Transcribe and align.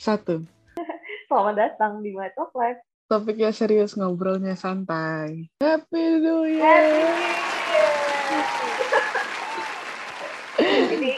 satu. 0.00 0.40
Selamat 1.28 1.54
datang 1.60 2.00
di 2.00 2.16
My 2.16 2.32
Talk 2.32 2.56
Live. 2.56 2.80
Topiknya 3.04 3.52
serius, 3.52 3.92
ngobrolnya 3.92 4.56
santai. 4.56 5.52
Happy 5.60 6.24
New 6.24 6.48
Happy 6.56 6.56
Year! 6.56 6.84
Ini 10.96 11.12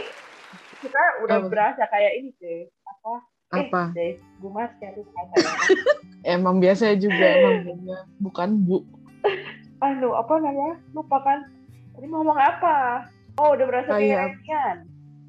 kita 0.82 1.02
udah 1.22 1.36
Apa? 1.38 1.46
berasa 1.46 1.87
kayak 1.87 2.12
ini 2.18 2.30
sih. 2.42 2.66
Apa? 2.82 3.12
Apa? 3.54 3.82
Eh, 3.95 4.18
deh, 4.18 4.18
lupa 4.42 4.66
saya. 4.82 4.98
Emang 6.26 6.59
biasa 6.59 6.98
juga, 6.98 7.23
emang 7.38 7.54
bukan 8.18 8.51
bu. 8.66 8.82
Anu, 9.87 10.10
apa 10.18 10.42
namanya? 10.42 10.74
Lupa 10.90 11.23
kan? 11.23 11.46
Tadi 11.95 12.06
mau 12.10 12.26
ngomong 12.26 12.38
apa? 12.40 13.06
Oh, 13.38 13.54
udah 13.54 13.66
berasa 13.68 13.95
Kayak-. 13.95 14.42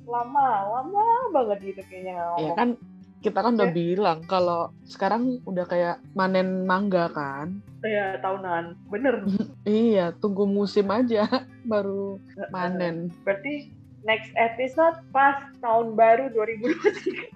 Lama, 0.04 0.68
lama 0.68 1.06
banget 1.32 1.72
gitu 1.72 1.82
kayaknya 1.88 2.20
Ya 2.36 2.52
kan 2.60 2.76
kita 3.24 3.40
kan 3.40 3.56
udah 3.56 3.72
Oke. 3.72 3.80
bilang 3.80 4.20
kalau 4.28 4.76
sekarang 4.84 5.40
udah 5.48 5.64
kayak 5.64 6.04
manen 6.12 6.68
mangga 6.68 7.08
kan. 7.16 7.64
Iya, 7.80 8.20
tahunan. 8.20 8.76
Bener. 8.92 9.24
Iya, 9.64 10.12
tunggu 10.20 10.44
musim 10.44 10.92
aja 10.92 11.24
baru 11.72 12.20
manen. 12.52 13.08
Berarti 13.24 13.72
next 14.04 14.36
episode 14.36 15.00
pas 15.16 15.40
tahun 15.64 15.96
baru 15.96 16.28
2023. 16.36 17.32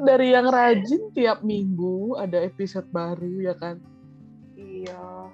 Dari 0.08 0.32
yang 0.32 0.48
rajin 0.48 1.12
tiap 1.12 1.44
minggu 1.44 2.16
ada 2.16 2.40
episode 2.40 2.88
baru 2.88 3.44
ya 3.44 3.52
kan. 3.60 3.76
Iya. 4.56 5.28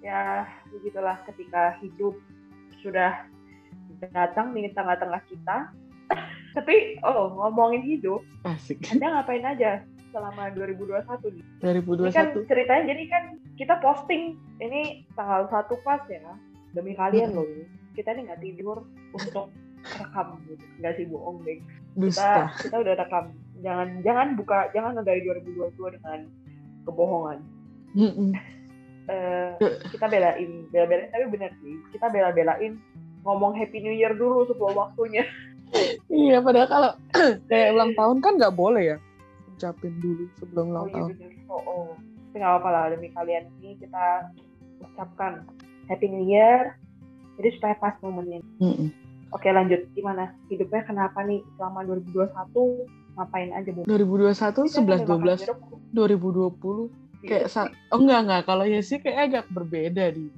Ya, 0.00 0.48
begitulah 0.72 1.20
ketika 1.28 1.76
hidup 1.84 2.16
sudah 2.80 3.28
datang 4.00 4.56
di 4.56 4.72
tengah-tengah 4.72 5.20
kita. 5.28 5.76
Tapi, 6.54 7.02
oh, 7.02 7.34
ngomongin 7.34 7.82
hidup, 7.82 8.22
Asik. 8.46 8.78
Anda 8.94 9.20
ngapain 9.20 9.42
aja 9.42 9.82
selama 10.14 10.54
2021 10.54 11.34
nih? 11.34 11.44
Ini 11.58 12.14
kan 12.14 12.30
2021. 12.38 12.46
ceritanya, 12.46 12.84
jadi 12.94 13.02
kan 13.10 13.24
kita 13.58 13.74
posting, 13.82 14.38
ini 14.62 15.02
tanggal 15.18 15.50
1 15.50 15.74
pas 15.82 15.98
ya, 16.06 16.22
demi 16.70 16.94
kalian 16.94 17.34
Mm. 17.34 17.36
loh 17.36 17.46
ini. 17.50 17.66
Kita 17.98 18.14
nih 18.14 18.22
nggak 18.30 18.42
tidur 18.42 18.86
untuk 19.10 19.50
rekam 19.82 20.38
gitu. 20.46 20.64
Nggak 20.78 20.92
sih, 20.94 21.06
bohong, 21.10 21.42
deh. 21.42 21.58
Dusta. 21.98 22.54
Kita, 22.54 22.70
kita 22.70 22.76
udah 22.86 22.94
rekam. 23.02 23.24
Jangan 23.62 23.88
jangan 24.06 24.26
buka, 24.38 24.58
jangan 24.74 25.02
dari 25.02 25.20
2022 25.26 25.94
dengan 25.98 26.18
kebohongan. 26.86 27.38
Mm-mm. 27.94 28.30
eh, 29.06 29.54
kita 29.94 30.06
belain, 30.10 30.66
bela-belain 30.74 31.10
tapi 31.12 31.26
bener 31.30 31.50
sih, 31.62 31.78
kita 31.94 32.10
bela-belain 32.10 32.80
ngomong 33.22 33.54
Happy 33.54 33.78
New 33.80 33.94
Year 33.94 34.14
dulu 34.14 34.46
sebelum 34.46 34.74
waktunya. 34.74 35.22
Iya, 36.08 36.38
padahal 36.40 36.68
kalau 36.68 36.90
kayak 37.50 37.68
ulang 37.74 37.92
tahun 37.94 38.16
kan 38.20 38.32
nggak 38.36 38.56
boleh 38.56 38.84
ya 38.94 38.98
ucapin 39.54 39.94
dulu 40.02 40.26
sebelum 40.36 40.66
Oh 40.66 40.70
ulang 40.74 40.86
iya 40.86 40.94
tahun. 40.94 41.10
bener. 41.14 41.30
Oh, 41.48 41.62
oh. 41.64 41.86
Tapi 42.30 42.36
nggak 42.42 42.50
apa-apa 42.50 42.68
lah 42.68 42.84
demi 42.90 43.08
kalian 43.14 43.44
ini 43.62 43.78
kita 43.78 44.04
ucapkan 44.82 45.46
Happy 45.86 46.10
New 46.10 46.26
Year. 46.26 46.74
Jadi 47.38 47.48
supaya 47.58 47.74
pas 47.78 47.94
momennya. 48.02 48.42
Mm-mm. 48.58 48.90
Oke 49.30 49.50
lanjut, 49.50 49.82
gimana? 49.94 50.30
Hidupnya 50.46 50.86
kenapa 50.86 51.22
nih 51.22 51.42
selama 51.58 51.82
2021 51.86 52.86
ngapain 53.14 53.50
aja 53.50 53.70
bu? 53.70 53.82
2021 53.86 54.30
Kita 54.30 54.62
11 54.62 54.70
sampai 54.70 54.98
12 55.02 55.06
makan 55.06 55.38
jeruk. 55.38 55.58
2020 55.94 56.90
kayak 57.24 57.48
oh 57.88 57.98
enggak 57.98 58.20
enggak 58.20 58.42
kalau 58.44 58.64
ya 58.68 58.84
sih 58.84 59.00
kayak 59.00 59.18
agak 59.32 59.44
berbeda 59.48 60.12
di 60.12 60.28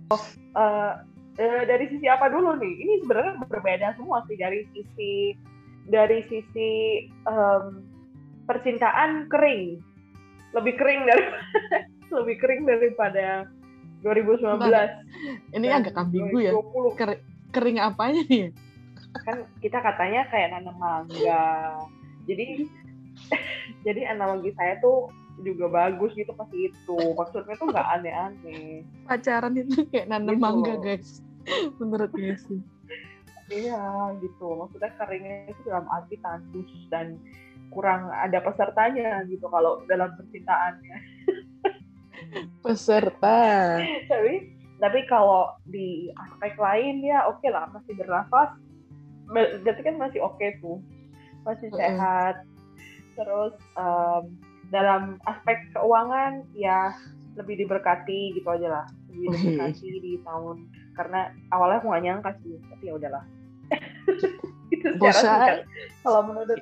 Eh, 0.56 0.92
eh, 1.36 1.62
dari 1.66 1.84
sisi 1.90 2.06
apa 2.06 2.30
dulu 2.30 2.56
nih? 2.56 2.72
Ini 2.78 2.92
sebenarnya 3.02 3.32
berbeda 3.44 3.86
semua 3.98 4.22
sih 4.24 4.36
dari 4.38 4.64
sisi 4.72 5.34
dari 5.86 6.22
sisi 6.26 6.70
em, 7.06 7.64
percintaan 8.46 9.30
kering, 9.30 9.78
lebih 10.54 10.74
kering 10.78 11.02
dari 11.06 11.24
lebih 12.16 12.36
kering 12.38 12.62
daripada 12.66 13.46
2019. 14.02 14.62
ini 15.56 15.66
dan 15.66 15.78
agak 15.82 15.94
ambigu 15.98 16.36
ya 16.38 16.52
2020. 16.54 16.98
Ker- 17.00 17.22
kering 17.50 17.78
apanya 17.82 18.22
nih 18.28 18.52
Kan 19.24 19.48
kita 19.64 19.80
katanya 19.80 20.28
kayak 20.28 20.52
nanam 20.52 20.76
mangga. 20.76 21.80
Jadi 22.28 22.68
jadi 23.86 24.12
analogi 24.12 24.52
saya 24.54 24.76
tuh 24.78 25.08
juga 25.40 25.66
bagus 25.72 26.12
gitu 26.14 26.30
pas 26.36 26.48
itu. 26.52 26.98
Maksudnya 27.16 27.56
tuh 27.56 27.66
nggak 27.72 27.88
aneh-aneh. 27.98 28.84
pacaran 29.08 29.56
itu 29.56 29.88
kayak 29.88 30.06
nanam 30.12 30.36
Gitu 30.36 30.42
mangga 30.44 30.74
guys 30.84 31.24
menurut 31.80 32.10
gue 32.12 32.36
sih 32.36 32.60
Iya 33.46 34.10
gitu, 34.18 34.58
maksudnya 34.58 34.90
keringnya 34.98 35.54
itu 35.54 35.60
dalam 35.70 35.86
arti 35.86 36.18
tandus 36.18 36.70
dan 36.90 37.14
kurang 37.70 38.10
ada 38.10 38.42
pesertanya 38.42 39.22
gitu 39.30 39.46
kalau 39.46 39.86
dalam 39.86 40.10
percintaannya. 40.18 40.96
peserta. 42.64 43.38
Tapi 44.10 44.34
tapi 44.76 45.00
kalau 45.08 45.54
di 45.64 46.10
aspek 46.12 46.58
lain 46.58 47.00
ya 47.06 47.24
oke 47.30 47.46
lah 47.48 47.70
masih 47.70 47.94
bernafas, 47.94 48.50
Ber- 49.30 49.62
berarti 49.62 49.82
kan 49.82 49.96
masih 49.98 50.20
oke 50.22 50.46
tuh, 50.58 50.82
masih 51.46 51.70
sehat. 51.74 52.42
Terus 53.14 53.54
em, 53.78 54.24
dalam 54.74 55.22
aspek 55.24 55.70
keuangan 55.72 56.42
ya 56.52 56.90
lebih 57.38 57.62
diberkati 57.62 58.34
gitu 58.34 58.48
aja 58.50 58.82
lah, 58.82 58.86
lebih 59.12 59.28
diberkati 59.32 59.86
di 60.02 60.12
tahun. 60.26 60.56
Karena 60.96 61.28
awalnya 61.52 61.78
aku 61.84 61.86
nggak 61.92 62.04
nyangka 62.04 62.30
sih, 62.40 62.56
tapi 62.72 62.88
ya 62.88 62.94
udahlah. 62.96 63.35
itu 64.74 64.86
secara 64.96 64.98
Bosan. 64.98 65.22
singkat. 65.22 65.58
Kalau 66.02 66.20
menurut 66.26 66.60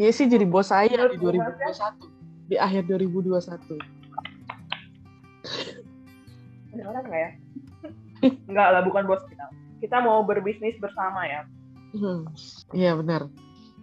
ya 0.00 0.10
sih 0.10 0.26
jadi 0.26 0.46
bos 0.48 0.72
saya 0.72 0.88
di 0.88 1.16
Menurut 1.20 1.36
Mas 1.60 1.78
ya? 1.78 1.90
2021 1.94 2.50
di 2.50 2.56
akhir 2.56 2.82
2021 2.88 3.76
ada 6.76 6.82
orang 6.92 7.04
nggak 7.08 7.20
ya? 7.20 7.30
Enggak 8.50 8.68
lah, 8.68 8.82
bukan 8.84 9.02
bos 9.08 9.22
kita. 9.28 9.48
Kita 9.80 9.96
mau 10.04 10.20
berbisnis 10.24 10.76
bersama 10.76 11.24
ya. 11.24 11.48
Hmm, 11.96 12.28
iya 12.76 12.92
benar 12.92 13.30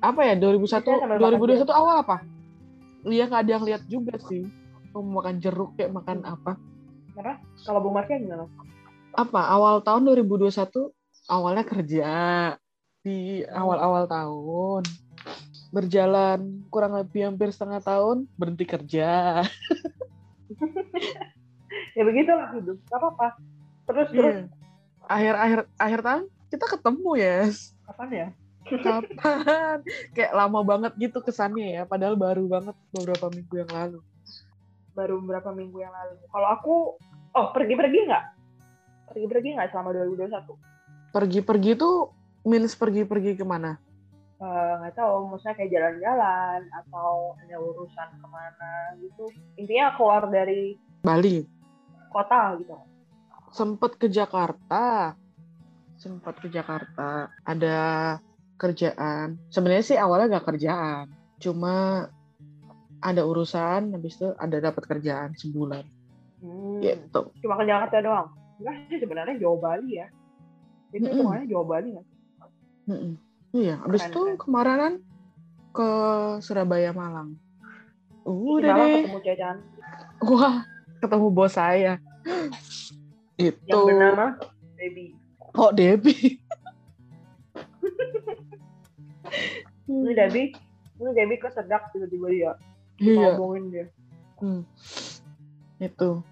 apa 0.04 0.22
ya 0.28 0.36
2001 0.36 0.68
Kita 0.68 1.00
sambil 1.00 1.18
makan 1.18 1.40
2021 1.40 1.72
awal 1.72 1.96
apa 2.04 2.18
Iya 3.08 3.24
nggak 3.32 3.42
ada 3.48 3.52
yang 3.56 3.64
lihat 3.64 3.82
juga 3.88 4.16
sih 4.28 4.44
mau 4.94 5.02
makan 5.24 5.40
jeruk 5.40 5.74
kayak 5.80 5.96
makan 5.96 6.22
apa 6.28 6.60
Kenapa? 7.16 7.40
Kalau 7.64 7.80
Bung 7.82 7.96
Markia 7.96 8.20
gimana? 8.20 8.46
apa 9.14 9.42
awal 9.46 9.86
tahun 9.86 10.10
2021 10.26 10.50
awalnya 11.30 11.62
kerja 11.62 12.08
di 13.04 13.44
awal-awal 13.52 14.08
tahun 14.08 14.84
berjalan 15.70 16.64
kurang 16.72 16.96
lebih 16.96 17.28
hampir 17.28 17.52
setengah 17.52 17.84
tahun 17.84 18.26
berhenti 18.40 18.64
kerja 18.64 19.44
Ya 21.94 22.02
begitulah 22.02 22.50
hidup. 22.58 22.78
Gak 22.90 22.98
apa-apa. 22.98 23.28
Terus 23.86 24.08
terus 24.10 24.34
Iya. 24.34 24.50
akhir-akhir 25.06 25.60
akhir 25.78 26.00
tahun 26.02 26.24
kita 26.48 26.66
ketemu 26.66 27.12
ya 27.20 27.38
kapan 27.84 28.10
ya? 28.10 28.28
kapan 28.64 29.78
kayak 30.16 30.32
lama 30.32 30.60
banget 30.64 30.96
gitu 30.96 31.20
kesannya 31.20 31.76
ya 31.76 31.84
padahal 31.84 32.16
baru 32.16 32.48
banget 32.48 32.74
beberapa 32.96 33.28
minggu 33.30 33.56
yang 33.60 33.72
lalu 33.74 34.00
Baru 34.94 35.20
beberapa 35.26 35.50
minggu 35.52 35.78
yang 35.82 35.90
lalu. 35.90 36.16
Kalau 36.30 36.48
aku, 36.54 36.74
oh 37.34 37.46
pergi-pergi 37.50 38.00
nggak? 38.06 38.24
Pergi-pergi 39.10 39.50
nggak 39.58 39.68
selama 39.74 39.90
2021? 39.90 40.54
pergi-pergi 41.12 41.72
tuh 41.78 42.14
means 42.44 42.76
pergi-pergi 42.76 43.36
ke 43.36 43.44
mana 43.44 43.80
Eh, 44.38 44.72
nggak 44.76 45.00
tahu, 45.00 45.32
maksudnya 45.32 45.56
kayak 45.56 45.72
jalan-jalan 45.72 46.62
atau 46.76 47.32
ada 47.40 47.56
urusan 47.58 48.10
ke 48.12 48.28
mana 48.28 48.72
gitu. 49.00 49.24
Intinya 49.56 49.96
keluar 49.96 50.28
dari 50.28 50.76
Bali 51.00 51.48
kota 52.12 52.60
gitu. 52.60 52.76
sempet 53.50 53.96
ke 53.96 54.08
Jakarta 54.08 55.16
sempat 55.96 56.36
ke 56.38 56.52
Jakarta 56.52 57.32
ada 57.42 57.78
kerjaan 58.56 59.40
sebenarnya 59.48 59.86
sih 59.86 59.96
awalnya 59.96 60.36
nggak 60.36 60.48
kerjaan 60.52 61.06
cuma 61.38 62.06
ada 63.00 63.22
urusan 63.24 63.94
habis 63.94 64.16
itu 64.16 64.28
ada 64.36 64.58
dapat 64.60 64.84
kerjaan 64.84 65.32
sebulan 65.34 65.88
Hmm. 66.38 66.84
gitu 66.84 67.32
Cuma 67.40 67.56
ke 67.56 67.64
Jakarta 67.64 68.04
doang. 68.04 68.28
Enggak 68.60 68.76
sih 68.92 69.00
sebenarnya 69.00 69.40
Jawa 69.40 69.58
Bali 69.58 69.92
ya. 69.96 70.08
Itu 70.92 71.08
Mm-mm. 71.08 71.16
semuanya 71.16 71.46
Jawa 71.48 71.66
Bali 71.66 71.88
nggak 71.96 72.04
sih? 72.04 72.13
Mm-mm. 72.90 73.14
iya 73.56 73.80
habis 73.84 74.04
Keren, 74.08 74.12
itu 74.12 74.22
kan 74.46 74.94
ke 75.74 75.90
Surabaya 76.44 76.92
Malang 76.92 77.40
Di 78.24 78.30
udah 78.30 78.72
Malang 78.76 78.90
deh 78.90 79.04
ketemu 79.08 79.20
cantik 79.40 79.70
wah 80.24 80.56
ketemu 81.04 81.28
bos 81.32 81.54
saya 81.56 82.00
itu 83.40 83.60
yang 83.68 83.88
bernama 83.88 84.38
Baby. 84.80 85.16
oh 85.56 85.72
Debbie 85.72 86.44
Ini 89.84 90.16
Debbie, 90.16 90.56
ini 91.00 91.10
Debbie 91.12 91.40
kesedak 91.42 91.92
tiba-tiba 91.92 92.28
dia 92.32 92.52
iya 93.02 93.36
ngomongin 93.36 93.64
dia. 93.68 93.86
Hmm. 94.40 94.64
Itu. 95.82 96.24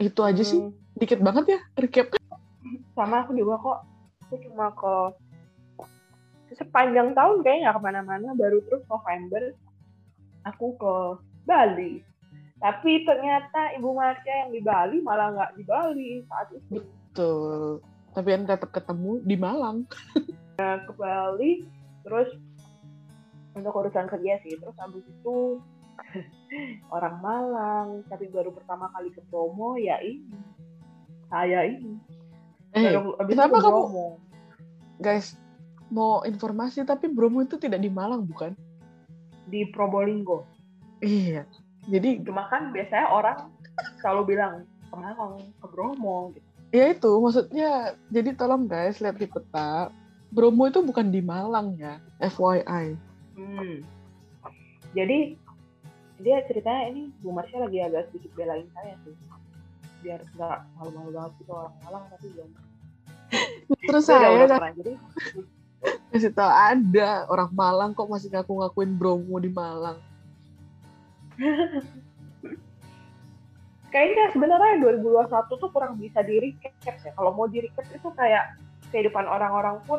Itu 0.00 0.20
aja 0.24 0.40
sih. 0.40 0.60
Hmm, 0.60 0.72
Dikit 0.96 1.20
banget 1.20 1.58
ya 1.58 1.60
recap. 1.76 2.14
sama 2.94 3.26
aku 3.26 3.36
juga 3.36 3.60
kok. 3.60 3.78
Aku 4.24 4.34
cuma 4.48 4.72
ke 4.72 4.94
sepanjang 6.54 7.12
tahun 7.12 7.40
kayaknya 7.40 7.62
nggak 7.64 7.74
ke 7.74 7.82
mana-mana 7.82 8.28
baru 8.32 8.58
terus 8.62 8.82
November 8.84 9.42
aku 10.42 10.66
ke 10.74 10.94
Bali 11.44 12.00
tapi 12.58 13.04
ternyata 13.04 13.74
Ibu 13.74 13.90
Marsha 13.90 14.32
yang 14.38 14.50
di 14.50 14.60
Bali 14.60 14.98
malah 15.00 15.28
nggak 15.30 15.50
di 15.54 15.62
Bali 15.62 16.10
saat 16.24 16.48
itu 16.50 16.80
Betul. 17.14 17.78
Tapi 18.10 18.28
yang 18.28 18.42
tetap 18.42 18.70
ketemu 18.70 19.18
di 19.20 19.34
Malang. 19.34 19.86
ke 20.86 20.92
Bali 20.92 21.66
terus 22.00 22.30
untuk 23.52 23.70
urusan 23.72 24.06
kerja 24.06 24.38
sih 24.40 24.54
terus 24.54 24.74
habis 24.76 25.02
itu 25.02 25.58
orang 26.90 27.16
Malang 27.18 27.88
tapi 28.04 28.26
baru 28.26 28.50
pertama 28.50 28.90
kali 28.90 29.10
ke 29.10 29.22
Bromo 29.24 29.74
ya 29.74 29.98
ini 29.98 30.30
saya 31.26 31.64
ini 31.64 31.98
Eh, 32.72 32.82
baru 32.88 33.14
habis 33.16 33.32
kenapa 33.32 33.56
kamu- 33.56 33.70
Bromo. 33.86 34.06
guys, 34.96 35.38
mau 35.94 36.26
informasi 36.26 36.82
tapi 36.82 37.06
Bromo 37.06 37.38
itu 37.40 37.54
tidak 37.54 37.78
di 37.78 37.88
Malang 37.88 38.26
bukan? 38.26 38.50
di 39.46 39.62
Probolinggo 39.70 40.42
Iya. 40.98 41.44
Jadi 41.84 42.24
cuma 42.24 42.48
kan 42.48 42.72
biasanya 42.72 43.06
orang 43.06 43.38
selalu 44.00 44.34
bilang 44.34 44.64
ke 44.88 44.96
Malang 44.96 45.36
ke 45.60 45.66
Bromo 45.68 46.32
gitu 46.32 46.48
ya 46.72 46.90
itu 46.90 47.12
maksudnya 47.22 47.70
jadi 48.10 48.34
tolong 48.34 48.66
guys 48.66 48.98
lihat 48.98 49.14
di 49.14 49.30
peta. 49.30 49.94
Bromo 50.28 50.66
itu 50.66 50.82
bukan 50.82 51.14
di 51.14 51.22
Malang 51.22 51.78
ya, 51.78 52.02
FYI. 52.18 52.98
Hmm. 53.38 53.86
Jadi 54.90 55.38
dia 56.18 56.42
ceritanya 56.42 56.90
ini 56.90 57.14
Bu 57.22 57.30
Marsha 57.30 57.62
lagi 57.62 57.78
agak 57.78 58.10
sedikit 58.10 58.34
belain 58.34 58.66
saya 58.74 58.98
sih. 59.06 59.14
Biar 60.02 60.26
nggak 60.34 60.58
malu-malu 60.74 61.14
banget 61.14 61.32
gitu 61.38 61.52
orang 61.54 61.74
Malang 61.86 62.04
tapi 62.10 62.26
belum. 62.34 62.50
Terus 63.86 64.04
Dia 64.04 64.10
udah- 64.10 64.26
saya 64.26 64.42
udah 64.42 64.58
pernah. 64.58 64.74
Jadi 64.74 64.92
kasih 66.14 66.30
tahu 66.30 66.46
ada 66.46 67.26
orang 67.26 67.50
Malang 67.50 67.90
kok 67.90 68.06
masih 68.06 68.30
ngaku-ngakuin 68.30 68.94
Bromo 68.94 69.34
di 69.42 69.50
Malang. 69.50 69.98
kayaknya 73.90 74.30
sebenarnya 74.30 74.78
2021 74.78 75.26
tuh 75.58 75.70
kurang 75.74 75.98
bisa 75.98 76.22
di 76.22 76.38
recap 76.38 76.74
ya. 77.02 77.10
Kalau 77.18 77.34
mau 77.34 77.50
di 77.50 77.66
recap 77.66 77.86
itu 77.90 78.06
kayak 78.14 78.54
kehidupan 78.94 79.26
orang-orang 79.26 79.82
pun 79.82 79.98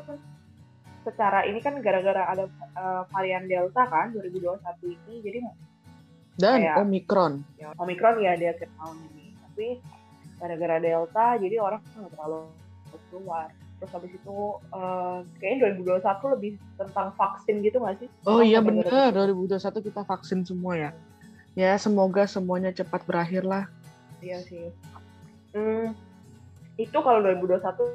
secara 1.04 1.44
ini 1.44 1.60
kan 1.60 1.84
gara-gara 1.84 2.32
ada 2.32 2.48
eh, 2.52 3.02
varian 3.12 3.44
Delta 3.44 3.84
kan 3.84 4.16
2021 4.16 4.96
ini. 4.96 5.16
Jadi 5.20 5.40
Dan 6.36 6.60
Kayak- 6.64 6.80
Omikron. 6.84 7.34
ya, 7.56 7.72
Omikron 7.80 8.16
ya 8.20 8.36
di 8.36 8.48
akhir 8.48 8.68
tahun 8.76 8.98
ini. 9.12 9.26
Tapi 9.40 9.68
gara-gara 10.40 10.80
Delta 10.80 11.26
jadi 11.40 11.56
orang 11.60 11.80
nggak 11.84 12.12
terlalu 12.16 12.40
keluar. 13.12 13.48
Terus 13.86 14.02
habis 14.02 14.18
itu 14.18 14.38
eh, 14.74 15.18
kayaknya 15.38 15.78
2021 15.78 16.34
lebih 16.34 16.52
tentang 16.74 17.14
vaksin 17.14 17.62
gitu 17.62 17.78
nggak 17.78 18.02
sih? 18.02 18.10
Oh 18.26 18.42
iya 18.42 18.58
bener, 18.58 18.82
gara-gara 18.90 19.30
2021 19.30 19.62
kita 19.86 20.02
vaksin 20.10 20.42
semua 20.42 20.74
ya. 20.74 20.90
Ya 21.54 21.78
semoga 21.78 22.26
semuanya 22.26 22.74
cepat 22.74 23.06
berakhir 23.06 23.46
lah. 23.46 23.70
Iya 24.26 24.42
sih. 24.42 24.74
Hmm, 25.54 25.94
itu 26.82 26.98
kalau 26.98 27.22
2021 27.22 27.94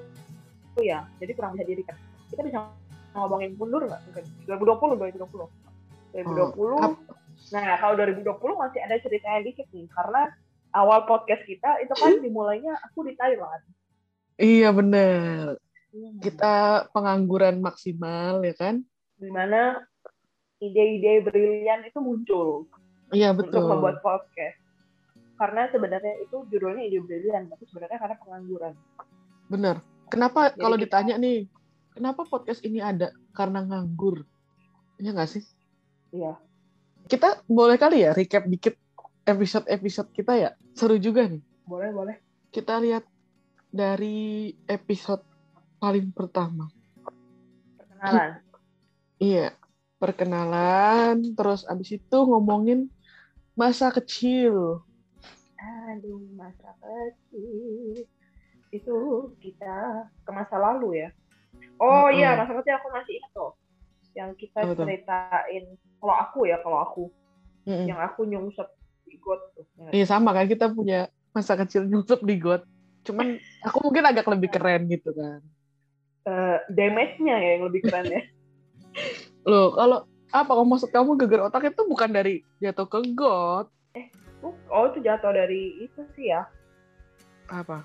itu 0.78 0.81
ya, 0.87 1.10
jadi 1.19 1.34
kurang 1.34 1.58
bisa 1.58 1.66
diri 1.66 1.82
kan. 1.82 1.98
Kita 2.31 2.46
bisa 2.46 2.70
ngomongin 3.19 3.58
mundur 3.58 3.82
nggak? 3.90 4.00
Mungkin 4.06 4.25
2020, 4.46 4.94
2020. 4.94 5.50
2020. 6.14 6.78
ap- 6.87 7.02
Nah, 7.50 7.82
kalau 7.82 7.98
2020 7.98 8.62
masih 8.62 8.78
ada 8.78 8.94
ceritanya 9.02 9.42
dikit 9.42 9.66
nih, 9.75 9.90
karena 9.90 10.31
awal 10.70 11.02
podcast 11.10 11.42
kita 11.50 11.82
itu 11.82 11.90
kan 11.98 12.14
dimulainya 12.25 12.78
aku 12.87 13.02
di 13.10 13.19
Thailand. 13.19 13.66
Iya 14.40 14.72
bener. 14.72 15.60
Hmm. 15.90 16.22
Kita 16.22 16.87
pengangguran 16.94 17.58
maksimal 17.58 18.46
ya 18.46 18.54
kan? 18.54 18.87
Di 19.19 19.26
mana 19.26 19.82
ide-ide 20.62 21.25
brilian 21.26 21.82
itu 21.82 21.98
muncul 21.98 22.70
Iya 23.10 23.34
untuk 23.34 23.50
betul. 23.50 23.66
membuat 23.66 23.98
podcast. 24.04 24.58
Karena 25.34 25.66
sebenarnya 25.72 26.14
itu 26.20 26.46
judulnya 26.46 26.84
ide 26.87 27.00
brilian, 27.02 27.48
tapi 27.50 27.64
sebenarnya 27.66 27.98
karena 27.98 28.16
pengangguran. 28.22 28.75
Bener. 29.50 29.76
Kenapa 30.06 30.52
Jadi 30.54 30.60
kalau 30.62 30.76
kita- 30.78 30.84
ditanya 31.02 31.14
nih, 31.19 31.38
kenapa 31.90 32.22
podcast 32.28 32.60
ini 32.62 32.78
ada? 32.78 33.10
Karena 33.34 33.66
nganggur. 33.66 34.22
Iya 35.00 35.10
nggak 35.16 35.31
sih? 35.31 35.42
Iya. 36.12 36.38
Kita 37.08 37.42
boleh 37.50 37.81
kali 37.81 38.04
ya 38.06 38.14
recap 38.14 38.46
dikit 38.46 38.78
episode-episode 39.25 40.10
kita 40.14 40.32
ya? 40.38 40.50
Seru 40.76 41.00
juga 41.00 41.26
nih. 41.26 41.42
Boleh, 41.66 41.90
boleh. 41.90 42.16
Kita 42.50 42.78
lihat 42.78 43.06
dari 43.70 44.50
episode 44.66 45.22
paling 45.81 46.12
pertama. 46.12 46.69
Perkenalan. 47.81 48.31
Iya, 49.17 49.56
perkenalan, 49.97 51.17
terus 51.32 51.65
abis 51.65 51.97
itu 51.97 52.19
ngomongin 52.29 52.93
masa 53.56 53.88
kecil. 53.88 54.85
Aduh, 55.61 56.21
masa 56.37 56.77
kecil. 56.81 58.05
Itu 58.71 58.97
kita 59.41 60.09
ke 60.25 60.31
masa 60.31 60.56
lalu 60.61 61.05
ya. 61.05 61.09
Oh 61.81 62.09
Mm-mm. 62.09 62.17
iya, 62.21 62.37
masa 62.37 62.53
kecil 62.61 62.76
aku 62.76 62.88
masih 62.93 63.12
ingat 63.21 63.33
tuh. 63.33 63.53
Yang 64.17 64.31
kita 64.47 64.59
tuh? 64.73 64.85
ceritain, 64.85 65.65
kalau 66.00 66.15
aku 66.17 66.41
ya, 66.49 66.56
kalau 66.61 66.79
aku. 66.81 67.05
Mm-mm. 67.69 67.88
Yang 67.88 68.00
aku 68.05 68.21
nyungsep 68.29 68.69
di 69.05 69.17
got 69.21 69.41
tuh. 69.56 69.67
Ya. 69.76 70.00
Iya 70.00 70.05
sama 70.09 70.33
kan 70.37 70.49
kita 70.49 70.73
punya 70.73 71.09
masa 71.37 71.56
kecil 71.61 71.85
nyusup 71.88 72.25
di 72.25 72.41
got. 72.41 72.65
Cuman 73.05 73.37
aku 73.65 73.79
mungkin 73.85 74.05
agak 74.05 74.29
lebih 74.29 74.49
keren 74.49 74.88
gitu 74.88 75.12
kan. 75.12 75.41
Eh, 76.28 76.58
damage-nya 76.69 77.37
ya 77.40 77.49
yang 77.56 77.64
lebih 77.72 77.81
keren 77.88 78.06
ya. 78.12 78.22
Loh, 79.50 79.72
kalau 79.72 80.05
apa 80.31 80.50
kalau 80.52 80.69
maksud 80.69 80.93
kamu 80.93 81.17
geger 81.17 81.49
otak 81.49 81.72
itu 81.72 81.82
bukan 81.88 82.12
dari 82.12 82.44
jatuh 82.61 82.84
ke 82.84 83.00
got. 83.17 83.67
Oh, 84.44 84.84
itu 84.88 85.00
jatuh 85.00 85.32
dari 85.32 85.88
itu 85.88 86.00
sih 86.12 86.28
ya. 86.28 86.44
Apa? 87.49 87.81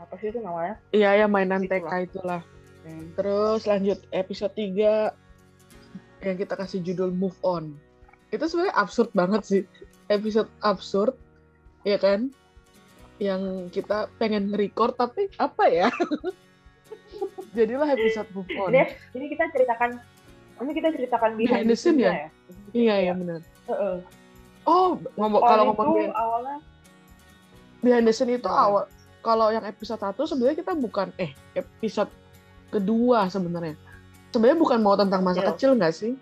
Apa 0.00 0.14
sih 0.16 0.32
itu 0.32 0.40
namanya? 0.40 0.80
Iya 0.96 1.24
ya 1.24 1.26
mainan 1.28 1.64
Itulah. 1.64 1.84
TK 1.84 1.92
itulah. 2.08 2.42
Terus 3.20 3.60
lanjut 3.68 3.98
episode 4.16 4.54
3 4.56 6.24
yang 6.24 6.36
kita 6.40 6.54
kasih 6.56 6.80
judul 6.80 7.12
Move 7.12 7.36
On. 7.44 7.76
Itu 8.32 8.48
sebenarnya 8.48 8.76
absurd 8.80 9.12
banget 9.12 9.42
sih. 9.44 9.62
Episode 10.08 10.48
absurd, 10.64 11.12
ya 11.84 12.00
kan? 12.00 12.32
Yang 13.20 13.72
kita 13.76 14.08
pengen 14.16 14.56
record 14.56 14.96
tapi 14.96 15.28
apa 15.36 15.68
ya? 15.68 15.92
Jadilah 17.50 17.88
episode 17.88 18.28
Move 18.32 18.48
On. 18.56 18.68
Ini, 18.68 18.82
ini 19.14 19.26
kita 19.28 19.44
ceritakan 19.48 19.90
ini 20.58 20.72
kita 20.72 20.88
ceritakan 20.90 21.30
behind, 21.34 21.50
Behind 21.54 21.66
the 21.66 21.76
scene 21.76 21.96
scene-nya 21.96 22.10
ya? 22.10 22.28
Iya, 22.72 22.94
iya 23.00 23.12
benar. 23.14 23.40
Heeh. 23.64 23.96
Oh, 24.64 24.98
ngomong 25.14 25.40
kalau 25.40 25.62
itu 25.62 25.70
ngomong 25.72 25.86
behind, 25.94 26.14
awalnya 26.14 26.56
behind 27.80 28.04
the 28.04 28.12
scene 28.12 28.32
itu 28.32 28.48
awal 28.48 28.84
kalau 29.20 29.48
yang 29.48 29.62
episode 29.62 29.96
1 29.96 30.18
sebenarnya 30.20 30.56
kita 30.56 30.72
bukan 30.74 31.08
eh 31.16 31.30
episode 31.54 32.10
kedua 32.68 33.26
sebenarnya. 33.26 33.78
Sebenarnya 34.28 34.58
bukan 34.58 34.78
mau 34.78 34.92
tentang 34.92 35.22
masa 35.22 35.40
Iya. 35.40 35.48
kecil 35.54 35.70
nggak 35.72 35.94
sih? 35.94 36.12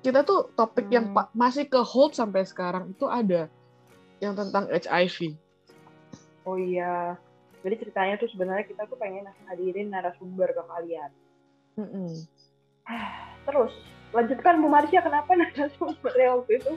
Kita 0.00 0.20
tuh 0.20 0.50
topik 0.50 0.88
yang 0.88 1.12
Hmm. 1.12 1.16
pa- 1.16 1.30
masih 1.32 1.64
ke 1.64 1.78
hold 1.78 2.12
sampai 2.12 2.42
sekarang 2.42 2.90
itu 2.90 3.04
ada 3.04 3.48
yang 4.18 4.34
tentang 4.34 4.66
HIV. 4.66 5.32
Oh 6.42 6.56
iya. 6.56 7.16
Jadi 7.60 7.74
ceritanya 7.76 8.14
tuh 8.16 8.28
sebenarnya 8.32 8.64
kita 8.64 8.88
tuh 8.88 8.96
pengen 8.96 9.28
hadirin 9.48 9.92
narasumber 9.92 10.48
ke 10.52 10.62
kalian. 10.64 11.10
Mm-mm. 11.76 12.10
Terus 13.44 13.72
lanjutkan 14.10 14.58
Bu 14.64 14.68
Marsha 14.72 15.04
kenapa 15.04 15.30
narasumbernya 15.36 16.28
waktu 16.40 16.52
itu? 16.56 16.72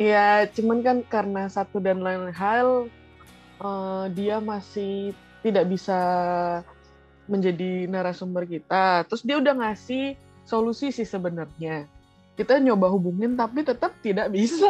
Ya, 0.00 0.48
cuman 0.50 0.78
kan 0.82 0.98
karena 1.06 1.46
satu 1.48 1.78
dan 1.80 2.00
lain 2.04 2.32
hal 2.32 2.88
eh, 3.60 4.04
dia 4.12 4.40
masih 4.42 5.16
tidak 5.42 5.68
bisa 5.68 6.00
menjadi 7.30 7.86
narasumber 7.88 8.44
kita. 8.44 9.08
Terus 9.08 9.22
dia 9.24 9.36
udah 9.38 9.54
ngasih 9.56 10.18
solusi 10.44 10.90
sih 10.90 11.06
sebenarnya. 11.06 11.86
Kita 12.36 12.58
nyoba 12.58 12.88
hubungin 12.90 13.36
tapi 13.36 13.64
tetap 13.64 13.96
tidak 14.00 14.32
bisa. 14.32 14.68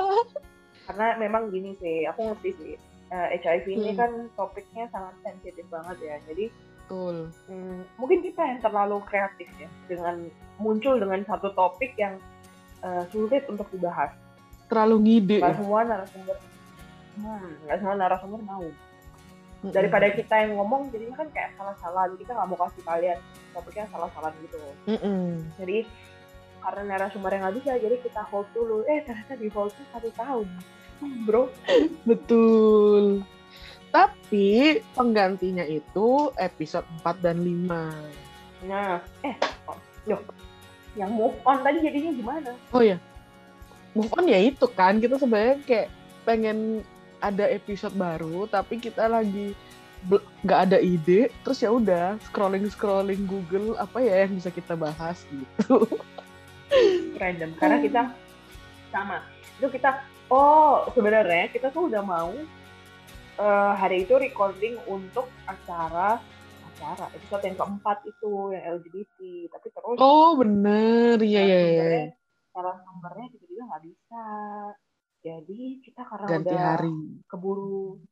Karena 0.87 1.15
memang 1.17 1.49
gini 1.49 1.79
sih, 1.79 2.05
aku 2.11 2.33
ngerti 2.33 2.51
sih. 2.59 2.75
Eh, 3.13 3.37
HIV 3.37 3.67
ini 3.77 3.91
Hmm. 3.93 4.01
kan 4.01 4.11
topiknya 4.33 4.89
sangat 4.89 5.15
sensitif 5.21 5.69
banget 5.69 5.97
ya. 6.01 6.17
Jadi 6.25 6.49
Betul. 6.83 7.29
hmm, 7.47 7.81
mungkin 8.01 8.19
kita 8.25 8.41
yang 8.41 8.61
terlalu 8.65 9.05
kreatif 9.05 9.49
ya 9.61 9.69
dengan 9.87 10.33
muncul 10.57 10.97
dengan 10.97 11.21
satu 11.29 11.53
topik 11.53 11.93
yang 12.01 12.17
eh, 12.83 13.05
sulit 13.13 13.45
untuk 13.47 13.69
dibahas. 13.71 14.11
Terlalu 14.67 14.97
ngide. 15.05 15.39
Gak 15.45 15.53
ya. 15.53 15.59
semua 15.61 15.81
narasumber, 15.85 16.37
hmm, 17.21 17.49
nggak 17.69 17.79
semua 17.79 17.95
narasumber 17.95 18.41
mau. 18.43 18.65
Mm-mm. 19.63 19.71
Daripada 19.71 20.11
kita 20.11 20.35
yang 20.43 20.59
ngomong, 20.59 20.91
jadinya 20.91 21.23
kan 21.23 21.29
kayak 21.31 21.55
salah-salah. 21.55 22.11
Jadi 22.11 22.27
kita 22.27 22.35
nggak 22.35 22.49
mau 22.51 22.59
kasih 22.67 22.83
kalian 22.83 23.19
topiknya 23.55 23.87
salah-salah 23.95 24.35
gitu. 24.43 24.59
Mm-mm. 24.91 25.47
Jadi 25.63 25.87
karena 26.59 26.83
narasumber 26.95 27.31
yang 27.31 27.43
nggak 27.47 27.57
bisa, 27.63 27.71
jadi 27.79 27.97
kita 28.03 28.23
hold 28.27 28.49
dulu. 28.51 28.83
Eh 28.91 29.07
ternyata 29.07 29.39
di 29.39 29.47
hold 29.55 29.71
tuh 29.71 29.87
satu 29.95 30.11
tahun, 30.19 30.47
bro. 31.27 31.51
Betul. 32.09 33.27
Tapi 33.93 34.81
penggantinya 34.97 35.67
itu 35.69 36.33
episode 36.41 36.89
4 37.05 37.25
dan 37.25 37.45
5. 37.45 38.69
Nah, 38.69 39.03
eh 39.27 39.37
Yang 40.93 41.11
move 41.13 41.37
on 41.49 41.59
tadi 41.65 41.79
jadinya 41.81 42.13
gimana? 42.13 42.51
Oh 42.73 42.85
ya, 42.85 43.01
move 43.97 44.13
on 44.13 44.29
ya 44.29 44.41
itu 44.41 44.67
kan 44.73 45.01
kita 45.01 45.17
sebenarnya 45.17 45.57
kayak 45.65 45.89
pengen 46.29 46.85
ada 47.23 47.49
episode 47.49 47.95
baru 47.97 48.45
tapi 48.51 48.77
kita 48.83 49.09
lagi 49.09 49.55
nggak 50.43 50.61
ada 50.69 50.79
ide 50.83 51.31
terus 51.47 51.63
ya 51.63 51.71
udah 51.71 52.19
scrolling 52.27 52.67
scrolling 52.67 53.23
Google 53.31 53.79
apa 53.79 54.03
ya 54.03 54.27
yang 54.27 54.35
bisa 54.37 54.51
kita 54.51 54.75
bahas 54.75 55.23
gitu. 55.31 55.87
Random. 57.21 57.51
Karena 57.61 57.79
kita 57.79 58.03
sama. 58.91 59.17
Itu 59.61 59.69
kita, 59.71 60.03
oh 60.33 60.89
sebenarnya 60.97 61.53
kita 61.53 61.69
tuh 61.69 61.93
udah 61.93 62.01
mau 62.01 62.33
eh, 63.37 63.73
hari 63.77 64.09
itu 64.09 64.17
recording 64.17 64.81
untuk 64.89 65.29
acara 65.45 66.17
acara 66.73 67.05
episode 67.13 67.45
yang 67.45 67.57
keempat 67.61 67.99
itu 68.09 68.57
yang 68.57 68.81
LGBT 68.81 69.19
tapi 69.53 69.67
terus 69.71 69.97
Oh 70.01 70.35
bener, 70.41 71.21
iya 71.21 71.43
iya 71.45 71.59
iya. 71.61 71.69
narasumbernya 71.69 72.09
narasumbernya 72.57 73.27
tiba-tiba 73.37 73.63
nggak 73.69 73.83
bisa 73.85 74.23
jadi 75.23 75.63
kita 75.87 76.03
karena 76.03 76.27
Ganti 76.27 76.51
udah 76.51 76.63
hari. 76.75 76.97
keburu 77.31 78.03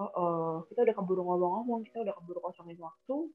oh, 0.00 0.10
oh, 0.16 0.50
kita 0.72 0.80
udah 0.88 0.94
keburu 0.96 1.22
ngomong-ngomong 1.28 1.80
kita 1.84 2.00
udah 2.00 2.14
keburu 2.16 2.38
kosongin 2.40 2.80
waktu 2.80 3.28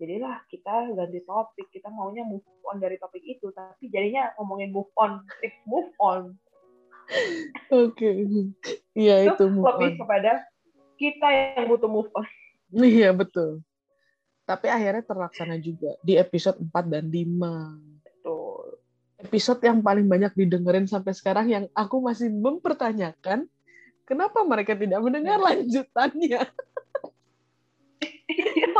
jadilah 0.00 0.40
kita 0.48 0.96
ganti 0.96 1.20
topik 1.28 1.68
kita 1.68 1.92
maunya 1.92 2.24
move 2.24 2.40
on 2.64 2.80
dari 2.80 2.96
topik 2.96 3.20
itu 3.20 3.52
tapi 3.52 3.92
jadinya 3.92 4.32
ngomongin 4.40 4.72
move 4.72 4.88
on 4.96 5.20
tips 5.44 5.60
move 5.68 5.92
on 6.00 6.40
Oke, 7.70 8.08
iya 8.94 9.26
itu 9.26 9.34
itu 9.34 9.44
move 9.50 9.66
lebih 9.66 9.90
on. 9.94 9.98
kepada 10.04 10.32
kita 11.00 11.26
yang 11.30 11.66
butuh 11.66 11.90
move 11.90 12.10
on 12.14 12.26
Iya 12.70 13.10
betul. 13.10 13.62
Tapi 14.46 14.66
akhirnya 14.66 15.02
terlaksana 15.02 15.58
juga 15.58 15.94
di 16.02 16.18
episode 16.18 16.58
4 16.58 16.70
dan 16.86 17.10
5. 17.10 18.06
betul 18.06 18.78
Episode 19.20 19.60
yang 19.66 19.82
paling 19.82 20.06
banyak 20.06 20.32
didengerin 20.32 20.86
sampai 20.86 21.12
sekarang 21.12 21.46
yang 21.50 21.64
aku 21.74 22.00
masih 22.00 22.30
mempertanyakan 22.30 23.50
kenapa 24.06 24.42
mereka 24.46 24.78
tidak 24.78 25.02
mendengar 25.02 25.38
lanjutannya. 25.38 26.46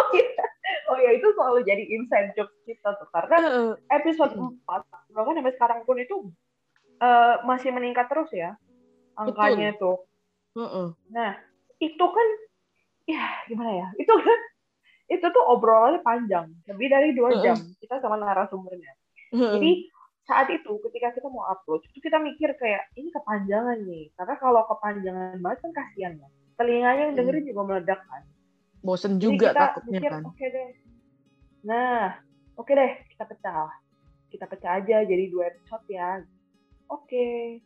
oh 0.00 0.08
iya 0.14 0.44
oh 0.90 0.96
iya 0.99 1.10
itu 1.14 1.26
selalu 1.34 1.58
jadi 1.66 1.84
inside 1.87 2.30
joke 2.34 2.54
kita 2.66 2.90
tuh 2.99 3.08
karena 3.14 3.75
episode 3.94 4.34
4 4.34 5.14
bahkan 5.14 5.34
sampai 5.38 5.54
sekarang 5.54 5.80
pun 5.87 5.96
itu 5.99 6.14
eh, 7.00 7.35
masih 7.49 7.73
meningkat 7.73 8.07
terus 8.07 8.30
ya 8.30 8.54
angkanya 9.16 9.75
tuh 9.76 10.04
Heeh. 10.59 10.88
Nah, 11.14 11.33
itu 11.78 12.04
kan, 12.04 12.28
ya 13.07 13.25
gimana 13.47 13.71
ya? 13.71 13.88
Itu 13.99 14.14
kan, 14.19 14.38
itu 15.14 15.26
tuh 15.30 15.45
obrolannya 15.47 16.02
panjang, 16.02 16.50
lebih 16.66 16.87
dari 16.90 17.14
dua 17.14 17.30
jam 17.42 17.57
kita 17.78 18.02
sama 18.02 18.19
narasumbernya. 18.19 18.92
Heeh. 19.30 19.52
Jadi 19.59 19.71
saat 20.26 20.47
itu 20.50 20.78
ketika 20.90 21.14
kita 21.14 21.26
mau 21.30 21.47
upload, 21.50 21.87
itu 21.90 21.99
kita 22.02 22.19
mikir 22.23 22.54
kayak 22.59 22.90
ini 22.99 23.11
kepanjangan 23.14 23.78
nih, 23.87 24.11
karena 24.14 24.35
kalau 24.38 24.62
kepanjangan 24.66 25.38
banget 25.42 25.59
kan 25.62 25.71
kasihan 25.75 26.14
ya. 26.19 26.28
Telinganya 26.59 27.02
yang 27.09 27.14
dengerin 27.16 27.45
juga 27.49 27.62
meledak 27.64 28.00
kan. 28.04 28.23
Bosen 28.85 29.16
Jadi 29.16 29.25
juga 29.25 29.47
kita 29.52 29.61
takutnya 29.61 30.00
mikir, 30.00 30.11
kan. 30.12 30.23
Oke 30.28 30.47
deh. 30.50 30.71
Nah, 31.64 32.02
oke 32.59 32.73
deh, 32.75 32.92
kita 33.14 33.25
pecah. 33.25 33.71
Kita 34.30 34.45
pecah 34.47 34.71
aja 34.78 34.97
jadi 35.02 35.25
dua 35.33 35.50
episode 35.57 35.85
ya. 35.88 36.21
Oke. 36.90 37.59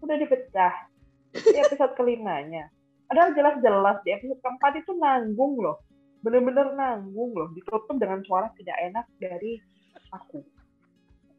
Udah 0.00 0.16
dipecah. 0.16 0.74
Di 1.34 1.58
episode 1.58 1.92
kelimanya. 1.98 2.70
Padahal 3.10 3.34
jelas-jelas 3.34 4.00
di 4.06 4.14
episode 4.14 4.40
keempat 4.40 4.80
itu 4.80 4.94
nanggung 4.96 5.58
loh. 5.58 5.82
Bener-bener 6.22 6.72
nanggung 6.72 7.34
loh. 7.34 7.50
Ditutup 7.52 7.98
dengan 7.98 8.22
suara 8.24 8.48
tidak 8.54 8.78
enak 8.80 9.06
dari 9.18 9.58
aku. 10.14 10.40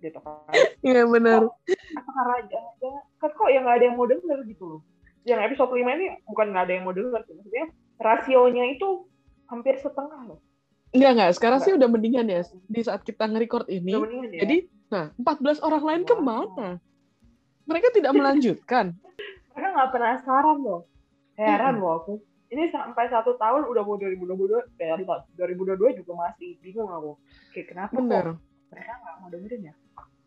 Gitu 0.03 0.19
kan. 0.19 0.53
Iya 0.83 1.07
benar. 1.07 1.47
Jangan, 1.65 2.41
jangan, 2.51 3.03
kan 3.17 3.31
kok 3.33 3.49
yang 3.49 3.63
nggak 3.65 3.77
ada 3.81 3.85
yang 3.87 3.95
mau 3.97 4.05
denger 4.05 4.39
gitu 4.45 4.63
loh. 4.77 4.81
Yang 5.25 5.39
episode 5.49 5.71
5 5.73 5.81
ini 5.81 6.05
bukan 6.29 6.45
nggak 6.53 6.63
ada 6.69 6.73
yang 6.75 6.83
mau 6.85 6.93
denger. 6.93 7.21
Maksudnya 7.25 7.65
rasionya 7.97 8.63
itu 8.75 9.09
hampir 9.49 9.79
setengah 9.81 10.35
loh. 10.35 10.39
Enggak 10.93 11.11
enggak, 11.17 11.31
sekarang 11.35 11.59
sih 11.59 11.73
udah 11.75 11.89
mendingan 11.91 12.27
ya 12.29 12.41
di 12.71 12.79
saat 12.79 13.03
kita 13.03 13.27
nge-record 13.27 13.67
ini. 13.67 13.97
Udah 13.97 14.05
mendingan 14.05 14.29
ya. 14.31 14.41
Jadi, 14.45 14.57
nah 14.93 15.05
14 15.19 15.65
orang 15.65 15.83
lain 15.83 16.01
Wow. 16.05 16.07
ke 16.07 16.15
mana? 16.21 16.69
Mereka 17.65 17.87
tidak 17.93 18.13
melanjutkan. 18.13 18.85
mereka 19.55 19.69
nggak 19.71 19.91
penasaran 19.95 20.57
loh 20.59 20.81
heran 21.39 21.79
loh 21.79 22.03
aku 22.03 22.13
ini 22.51 22.69
sampai 22.69 23.07
satu 23.07 23.39
tahun 23.39 23.65
udah 23.71 23.83
mau 23.87 23.95
2022 23.95 24.83
eh, 24.83 24.91
2022 25.39 25.99
juga 26.03 26.11
masih 26.13 26.59
bingung 26.59 26.91
aku 26.91 27.15
kayak 27.55 27.67
kenapa 27.71 27.95
Bener. 27.95 28.25
kok 28.35 28.39
mereka 28.75 28.91
nggak 28.99 29.15
mau 29.23 29.29
dengerin 29.31 29.71
ya 29.71 29.75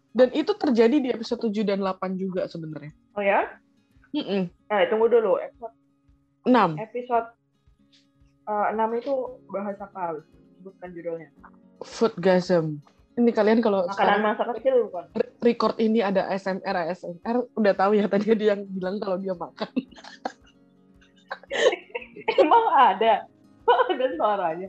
Dan 0.09 0.33
itu 0.35 0.51
terjadi 0.57 0.97
di 0.99 1.09
episode 1.13 1.53
7 1.53 1.69
dan 1.69 1.79
8 1.85 2.17
juga 2.17 2.49
sebenarnya. 2.49 2.91
oh 3.15 3.23
ya 3.23 3.45
Mm-mm. 4.17 4.49
nah 4.73 4.81
tunggu 4.89 5.07
dulu 5.13 5.37
episode 5.37 5.77
6. 6.49 6.81
episode 6.81 7.29
eh, 8.49 8.67
6 8.73 9.01
itu 9.05 9.15
bahasa 9.53 9.85
apa 9.85 10.25
sebutkan 10.59 10.89
judulnya 10.97 11.29
Foodgasm. 11.79 12.83
Ini 13.15 13.31
kalian 13.31 13.63
kalau 13.63 13.87
makanan 13.87 13.95
sekarang 13.95 14.21
masa 14.27 14.43
kecil 14.51 14.91
bukan 14.91 15.05
record 15.39 15.79
ini 15.79 16.03
ada 16.03 16.27
ASMR 16.31 16.91
ASMR 16.91 17.47
udah 17.55 17.75
tahu 17.75 17.95
ya 17.95 18.11
tadi 18.11 18.35
dia 18.35 18.55
yang 18.55 18.67
bilang 18.67 18.99
kalau 18.99 19.17
dia 19.19 19.35
makan. 19.39 19.71
emang 22.43 22.65
ada? 22.75 23.15
Ada 23.69 24.07
suaranya? 24.19 24.69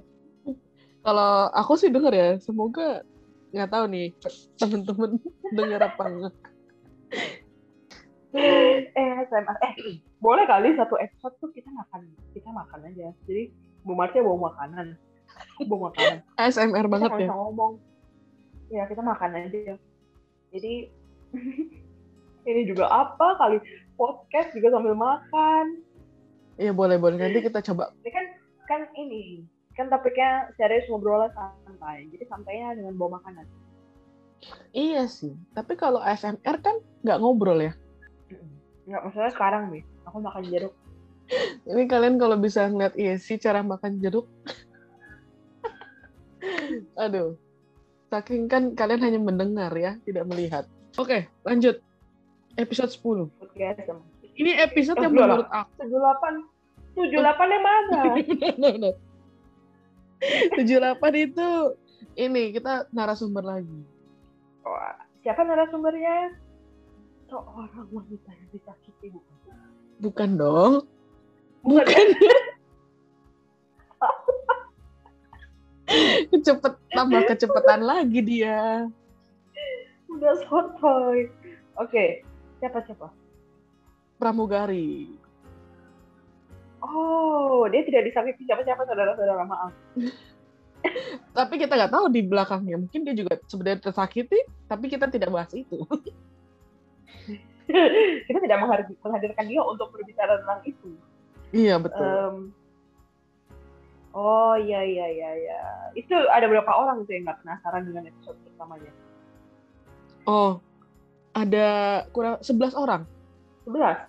Kalau 1.00 1.32
aku 1.56 1.74
sih 1.80 1.90
denger 1.90 2.14
ya, 2.14 2.30
semoga 2.44 3.02
nggak 3.50 3.72
tahu 3.72 3.86
nih 3.90 4.14
temen-temen 4.62 5.18
denger 5.58 5.82
apa 5.82 6.04
enggak. 6.06 6.36
eh 8.30 9.26
SMA 9.26 9.54
eh 9.66 9.74
boleh 10.24 10.46
kali 10.46 10.78
satu 10.78 11.02
episode 11.02 11.34
tuh 11.42 11.50
kita 11.50 11.72
makan 11.74 12.06
kita 12.36 12.50
makan 12.54 12.80
aja. 12.86 13.10
Jadi 13.26 13.50
Bu 13.82 13.98
Marsha 13.98 14.22
bawa 14.22 14.54
makanan. 14.54 14.94
Bawa 15.66 15.90
makanan. 15.90 16.22
ASMR 16.38 16.86
kita 16.86 16.94
banget 16.94 17.10
nggak 17.10 17.26
ya. 17.26 17.34
ngomong. 17.34 17.74
Ya 18.70 18.84
kita 18.86 19.02
makan 19.02 19.34
aja 19.34 19.82
jadi 20.50 20.74
ini 22.50 22.62
juga 22.66 22.90
apa 22.90 23.38
kali 23.38 23.58
podcast 23.96 24.54
juga 24.56 24.74
sambil 24.74 24.96
makan 24.96 25.84
Iya 26.60 26.76
boleh 26.76 27.00
boleh 27.00 27.16
nanti 27.16 27.40
kita 27.40 27.64
coba. 27.72 27.96
ini 28.04 28.12
kan 28.12 28.26
kan 28.68 28.82
ini 29.00 29.48
kan 29.80 29.88
topiknya 29.88 30.52
serius 30.60 30.84
ngobrolnya 30.92 31.32
santai 31.32 32.04
jadi 32.12 32.28
santainya 32.28 32.76
dengan 32.76 33.00
bawa 33.00 33.22
makanan 33.24 33.48
Iya 34.72 35.04
sih. 35.12 35.36
Tapi 35.52 35.76
kalau 35.76 36.00
ASMR 36.00 36.64
kan 36.64 36.80
nggak 37.04 37.20
ngobrol 37.20 37.60
ya. 37.60 37.76
nggak 38.88 39.02
maksudnya 39.04 39.32
sekarang 39.36 39.64
nih 39.70 39.84
aku 40.08 40.18
makan 40.24 40.44
jeruk 40.48 40.74
Ini 41.70 41.84
kalian 41.86 42.16
kalau 42.18 42.40
bisa 42.40 42.66
ngeliat 42.66 42.96
iya 42.98 43.20
sih 43.22 43.38
cara 43.38 43.62
makan 43.62 44.02
jeruk. 44.02 44.26
Aduh. 47.04 47.38
Saking 48.10 48.50
kan 48.50 48.74
kalian 48.74 49.06
hanya 49.06 49.20
mendengar 49.22 49.70
ya, 49.78 49.94
tidak 50.02 50.26
melihat. 50.26 50.66
Oke, 50.98 51.30
lanjut. 51.46 51.78
Episode 52.58 52.90
10. 52.90 53.30
podcast 53.38 53.86
Ini 54.40 54.52
episode 54.66 54.98
yang 54.98 55.14
Oh, 55.14 55.20
menurut 55.20 55.48
aku 55.52 55.70
tujuh 55.84 56.00
delapan 56.00 56.34
tujuh 56.96 57.18
delapan 57.22 57.48
yang 57.54 57.64
mana 57.64 58.00
no, 58.62 58.70
no. 58.82 58.92
78 60.58 61.26
itu 61.30 61.48
ini 62.18 62.44
kita 62.52 62.90
narasumber 62.92 63.46
lagi. 63.46 63.80
Wah, 64.66 64.98
siapa 65.22 65.46
narasumbernya 65.46 66.34
seorang 67.30 67.88
wanita 67.94 68.30
yang 68.34 68.50
disakiti 68.52 69.08
bukan 69.14 69.56
Bukan 70.00 70.30
dong. 70.40 70.74
bukan 71.62 72.06
ya? 72.20 72.38
Cepet 76.46 76.74
tambah 76.92 77.22
kecepatan 77.28 77.82
lagi 77.84 78.20
dia. 78.22 78.88
udah 80.10 80.34
sotoy 80.42 81.30
oke 81.78 82.06
siapa 82.58 82.82
siapa 82.84 83.14
Pramugari. 84.18 85.14
oh 86.82 87.70
dia 87.70 87.86
tidak 87.86 88.10
disakiti 88.10 88.42
siapa 88.44 88.66
siapa 88.66 88.84
saudara-saudara 88.90 89.46
maaf 89.46 89.74
Tapi 91.36 91.60
kita 91.60 91.76
nggak 91.76 91.92
tahu 91.92 92.08
di 92.08 92.24
belakangnya. 92.24 92.80
Mungkin 92.80 93.04
dia 93.04 93.12
juga 93.12 93.36
sebenarnya 93.52 93.84
tersakiti, 93.84 94.48
tapi 94.64 94.88
kita 94.88 95.12
tidak 95.12 95.28
bahas 95.28 95.52
itu. 95.52 95.76
kita 98.28 98.40
tidak 98.42 98.58
menghadir- 98.64 98.98
menghadirkan 99.04 99.46
dia 99.46 99.62
untuk 99.62 99.94
berbicara 99.94 100.42
tentang 100.42 100.62
itu 100.66 100.90
iya 101.54 101.78
betul. 101.78 102.02
Em, 102.06 102.36
oh 104.12 104.54
iya 104.56 104.82
iya 104.82 105.06
iya 105.08 105.30
iya 105.36 105.60
itu 105.94 106.14
ada 106.30 106.46
berapa 106.46 106.70
orang 106.70 107.06
tuh 107.06 107.14
yang 107.14 107.28
nggak 107.28 107.40
penasaran 107.46 107.84
dengan 107.86 108.04
episode 108.08 108.38
pertamanya 108.46 108.92
Oh, 110.30 110.62
ada 111.34 111.68
kurang 112.14 112.38
11 112.40 112.78
orang. 112.78 113.02
11 113.66 114.06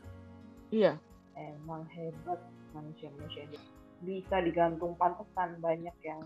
Iya. 0.69 1.01
emang 1.33 1.89
hebat 1.89 2.37
manusia-manusia 2.77 3.49
ini 3.49 3.57
bisa 4.01 4.37
digantung 4.41 4.93
pantesan 5.01 5.57
banyak 5.59 5.97
yang 6.05 6.21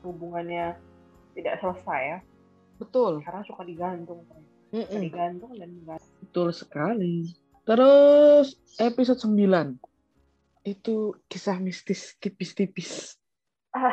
hubungannya 0.00 0.78
tidak 1.34 1.58
selesai 1.58 2.00
ya 2.00 2.18
betul. 2.78 3.18
Sekarang 3.22 3.42
suka 3.42 3.62
digantung. 3.66 4.22
Suka 4.22 4.38
Mm-mm. 4.74 5.02
digantung 5.02 5.50
dan 5.54 5.70
digantung. 5.70 6.12
Betul 6.22 6.48
sekali. 6.50 7.30
Terus 7.64 8.54
episode 8.78 9.18
9. 9.18 9.93
Itu 10.64 11.20
kisah 11.28 11.60
mistis 11.60 12.16
tipis-tipis. 12.16 13.20
Ah, 13.76 13.92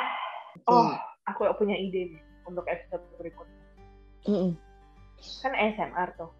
oh, 0.71 0.95
aku 1.27 1.43
punya 1.59 1.75
ide 1.75 2.15
nih 2.15 2.21
untuk 2.47 2.63
episode 2.71 3.03
berikutnya. 3.19 3.61
Mm-mm. 4.25 4.51
Kan 5.43 5.53
ASMR 5.53 6.09
tuh, 6.17 6.31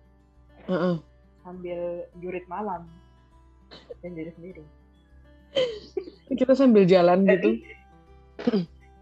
Mm-mm. 0.72 1.04
sambil 1.44 2.08
jurit 2.24 2.46
malam 2.48 2.88
dan 4.02 4.12
diri 4.16 4.32
sendiri. 4.40 4.64
Kita 6.40 6.56
sambil 6.56 6.88
jalan 6.88 7.28
gitu. 7.28 7.36
Jadi, 7.36 7.52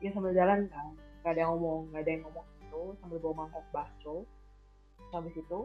ya 0.02 0.10
sambil 0.16 0.34
jalan 0.34 0.66
kan, 0.72 0.98
gak 1.22 1.38
ada 1.38 1.46
yang 1.46 1.52
ngomong, 1.56 1.94
gak 1.94 2.02
ada 2.08 2.12
yang 2.12 2.24
ngomong 2.26 2.46
itu 2.64 2.82
sambil 3.04 3.18
bawa 3.22 3.34
mangkok 3.46 3.66
bakso. 3.70 4.16
Habis 5.14 5.36
itu, 5.38 5.60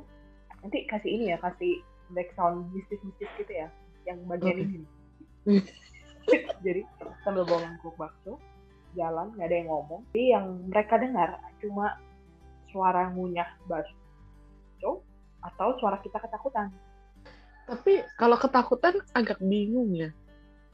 nanti 0.60 0.78
kasih 0.90 1.10
ini 1.10 1.24
ya, 1.34 1.38
kasih 1.40 1.80
background 2.12 2.68
mistis-mistis 2.76 3.30
gitu 3.40 3.52
ya, 3.52 3.68
yang 4.04 4.20
bagian 4.28 4.60
Oke. 4.60 4.64
ini. 4.68 4.80
Jadi 6.64 6.80
sambil 7.20 7.44
bawa 7.44 7.68
mangkok 7.68 7.94
bakso, 8.00 8.40
jalan 8.96 9.36
gak 9.36 9.46
ada 9.48 9.56
yang 9.60 9.68
ngomong. 9.68 10.02
Jadi 10.16 10.24
yang 10.32 10.46
mereka 10.72 10.96
dengar 10.96 11.36
cuma 11.60 12.00
suara 12.72 13.12
ngunyah 13.12 13.48
bakso 13.68 15.04
atau 15.44 15.68
suara 15.76 16.00
kita 16.00 16.16
ketakutan. 16.18 16.72
Tapi 17.64 18.04
kalau 18.16 18.36
ketakutan 18.40 19.00
agak 19.12 19.40
bingung 19.40 19.92
ya. 19.92 20.10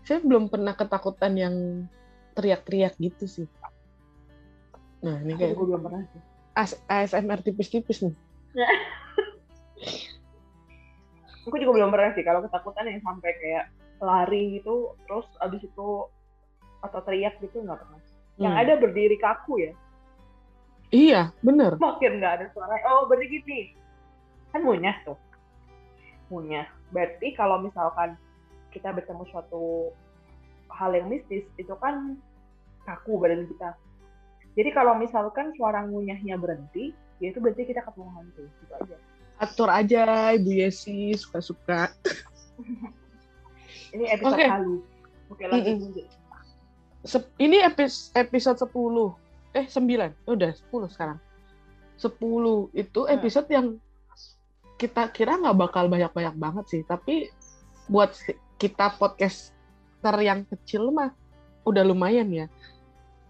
Saya 0.07 0.23
belum 0.25 0.49
pernah 0.49 0.73
ketakutan 0.75 1.37
yang 1.37 1.55
teriak-teriak 2.35 2.97
gitu 2.97 3.27
sih. 3.29 3.47
Nah, 5.05 5.21
ini 5.23 5.37
kayak 5.37 5.55
juga 5.55 5.77
belum 5.77 5.83
pernah 5.87 6.03
sih. 6.09 6.21
AS- 6.57 6.83
ASMR 6.89 7.41
tipis-tipis 7.45 8.00
nih. 8.03 8.15
Aku 11.49 11.57
juga 11.57 11.83
belum 11.83 11.91
pernah 11.91 12.12
sih 12.15 12.25
kalau 12.25 12.41
ketakutan 12.45 12.85
yang 12.91 13.00
sampai 13.00 13.33
kayak 13.39 13.65
lari 14.00 14.59
gitu, 14.59 14.97
terus 15.04 15.28
abis 15.38 15.61
itu 15.62 15.88
atau 16.80 17.00
teriak 17.04 17.37
gitu 17.38 17.61
nggak 17.61 17.76
pernah. 17.78 18.00
Yang 18.40 18.54
Hmm. 18.57 18.62
ada 18.64 18.73
berdiri 18.80 19.16
kaku 19.21 19.54
ya, 19.61 19.73
Iya, 20.90 21.23
bener. 21.45 21.76
makin 21.76 22.19
nggak 22.19 22.33
ada 22.40 22.47
suara. 22.50 22.75
Oh 22.90 23.04
berarti 23.07 23.28
gini, 23.30 23.76
kan 24.50 24.64
munyah 24.64 24.97
tuh, 25.04 25.21
munyah. 26.33 26.66
Berarti 26.90 27.37
kalau 27.37 27.61
misalkan 27.62 28.16
kita 28.73 28.90
bertemu 28.90 29.23
suatu 29.30 29.95
hal 30.73 30.97
yang 30.97 31.07
mistis, 31.07 31.45
itu 31.54 31.75
kan 31.78 32.16
kaku 32.83 33.21
badan 33.21 33.45
kita. 33.47 33.76
Jadi 34.57 34.71
kalau 34.75 34.99
misalkan 34.99 35.54
suara 35.54 35.85
ngunyahnya 35.87 36.35
berhenti, 36.35 36.90
ya 37.23 37.30
itu 37.30 37.38
berarti 37.38 37.69
kita 37.69 37.87
ketemu 37.87 38.11
hantu. 38.16 38.42
Gitu 38.49 38.73
aja. 38.75 38.97
Atur 39.38 39.71
aja, 39.71 40.35
Ibu 40.35 40.50
Yesi, 40.52 41.14
suka-suka. 41.14 41.92
Ini 43.90 44.04
episode 44.11 44.37
Oke. 44.37 44.47
halu. 44.47 44.76
Oke 45.28 45.44
lanjut. 45.47 45.66
Mm-mm. 45.66 45.82
lanjut. 45.87 46.06
Sep- 47.00 47.32
ini 47.38 47.59
epis- 47.61 48.12
episode 48.12 48.59
10. 48.61 49.16
Eh, 49.50 49.66
9. 49.66 50.12
Udah, 50.26 50.50
10 50.52 50.87
sekarang. 50.87 51.18
10 51.97 52.12
itu 52.73 53.00
Hmm. 53.02 53.12
episode 53.12 53.49
yang 53.49 53.66
kita 54.76 55.09
kira 55.11 55.37
nggak 55.37 55.59
bakal 55.59 55.85
banyak-banyak 55.87 56.35
banget 56.35 56.64
sih. 56.68 56.83
Tapi 56.83 57.29
buat 57.87 58.14
kita 58.57 58.96
podcaster 58.96 60.14
yang 60.18 60.46
kecil 60.46 60.88
mah 60.90 61.12
udah 61.62 61.83
lumayan 61.83 62.29
ya. 62.31 62.46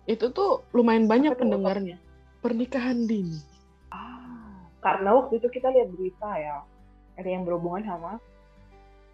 Itu 0.04 0.30
tuh 0.30 0.66
lumayan 0.70 1.06
banyak 1.06 1.34
Apa 1.34 1.38
tuh 1.38 1.42
pendengarnya. 1.46 1.96
Pernikahan 2.40 3.04
dini. 3.04 3.38
Ah, 3.88 4.64
karena 4.80 5.12
waktu 5.14 5.38
itu 5.38 5.48
kita 5.48 5.68
lihat 5.68 5.90
berita 5.90 6.30
ya, 6.34 6.62
ada 7.14 7.28
yang 7.28 7.44
berhubungan 7.44 7.84
sama 7.84 8.16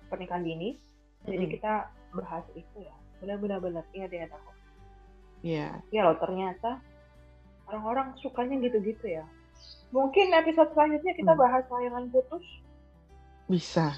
pernikahan 0.06 0.44
dini. 0.44 0.78
Jadi 1.24 1.44
Mm-mm. 1.48 1.54
kita 1.56 1.72
bahas 2.12 2.44
itu 2.52 2.76
ya. 2.76 2.94
Benar-benar 3.24 3.58
benar 3.64 3.84
ingat-ingat 3.96 4.30
aku. 4.36 4.52
Iya. 5.40 5.80
Ya 5.88 6.00
loh 6.04 6.16
ternyata 6.20 6.80
orang-orang 7.66 8.12
sukanya 8.20 8.60
gitu-gitu 8.60 9.06
ya. 9.08 9.24
Mungkin 9.94 10.34
episode 10.36 10.70
selanjutnya 10.76 11.16
kita 11.16 11.32
Hmm. 11.32 11.40
bahas 11.40 11.64
layangan 11.72 12.04
putus. 12.12 12.44
Bisa. 13.46 13.94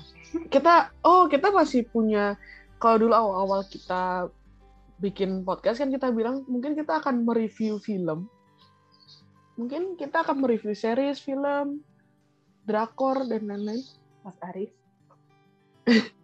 Kita, 0.52 0.92
oh 1.02 1.24
kita 1.26 1.48
masih 1.48 1.88
punya, 1.88 2.37
kalau 2.76 3.00
dulu 3.00 3.14
awal-awal 3.16 3.64
kita 3.64 4.28
bikin 5.00 5.40
podcast 5.46 5.81
kan 5.81 5.88
kita 5.88 6.12
bilang 6.12 6.44
mungkin 6.50 6.76
kita 6.76 7.00
akan 7.00 7.24
mereview 7.24 7.81
film. 7.81 8.28
Mungkin 9.57 9.96
kita 9.96 10.22
akan 10.22 10.38
mereview 10.38 10.76
series, 10.76 11.18
film, 11.18 11.83
drakor, 12.62 13.26
dan 13.26 13.48
lain-lain. 13.48 13.83
Mas 14.22 14.38
Aris. 14.44 14.70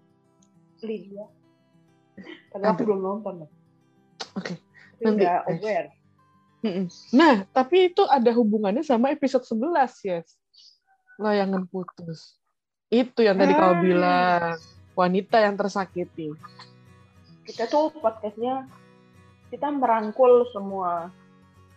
Lydia. 0.85 1.27
Padahal 2.53 2.77
aku 2.77 2.83
belum 2.87 3.01
nonton. 3.01 3.35
Oke, 4.39 4.55
Tapi 4.55 5.03
nanti. 5.03 5.25
udah 5.25 5.37
aware. 5.51 5.89
Nah, 7.13 7.45
tapi 7.53 7.93
itu 7.93 8.03
ada 8.09 8.31
hubungannya 8.33 8.81
sama 8.81 9.13
episode 9.13 9.45
11, 9.45 10.01
yes. 10.07 10.39
Layangan 11.21 11.69
putus. 11.69 12.39
Itu 12.89 13.21
yang 13.21 13.37
tadi 13.37 13.53
kau 13.53 13.75
Ah. 13.75 13.81
bilang. 13.81 14.57
Wanita 14.95 15.43
yang 15.43 15.59
tersakiti. 15.59 16.31
Kita 17.43 17.67
tuh 17.67 17.91
podcastnya 17.99 18.71
kita 19.51 19.67
merangkul 19.69 20.47
semua 20.55 21.11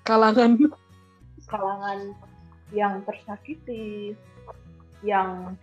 Kalangan 0.06 0.54
kalangan 1.50 2.14
yang 2.70 3.02
tersakiti, 3.04 4.14
yang 5.02 5.58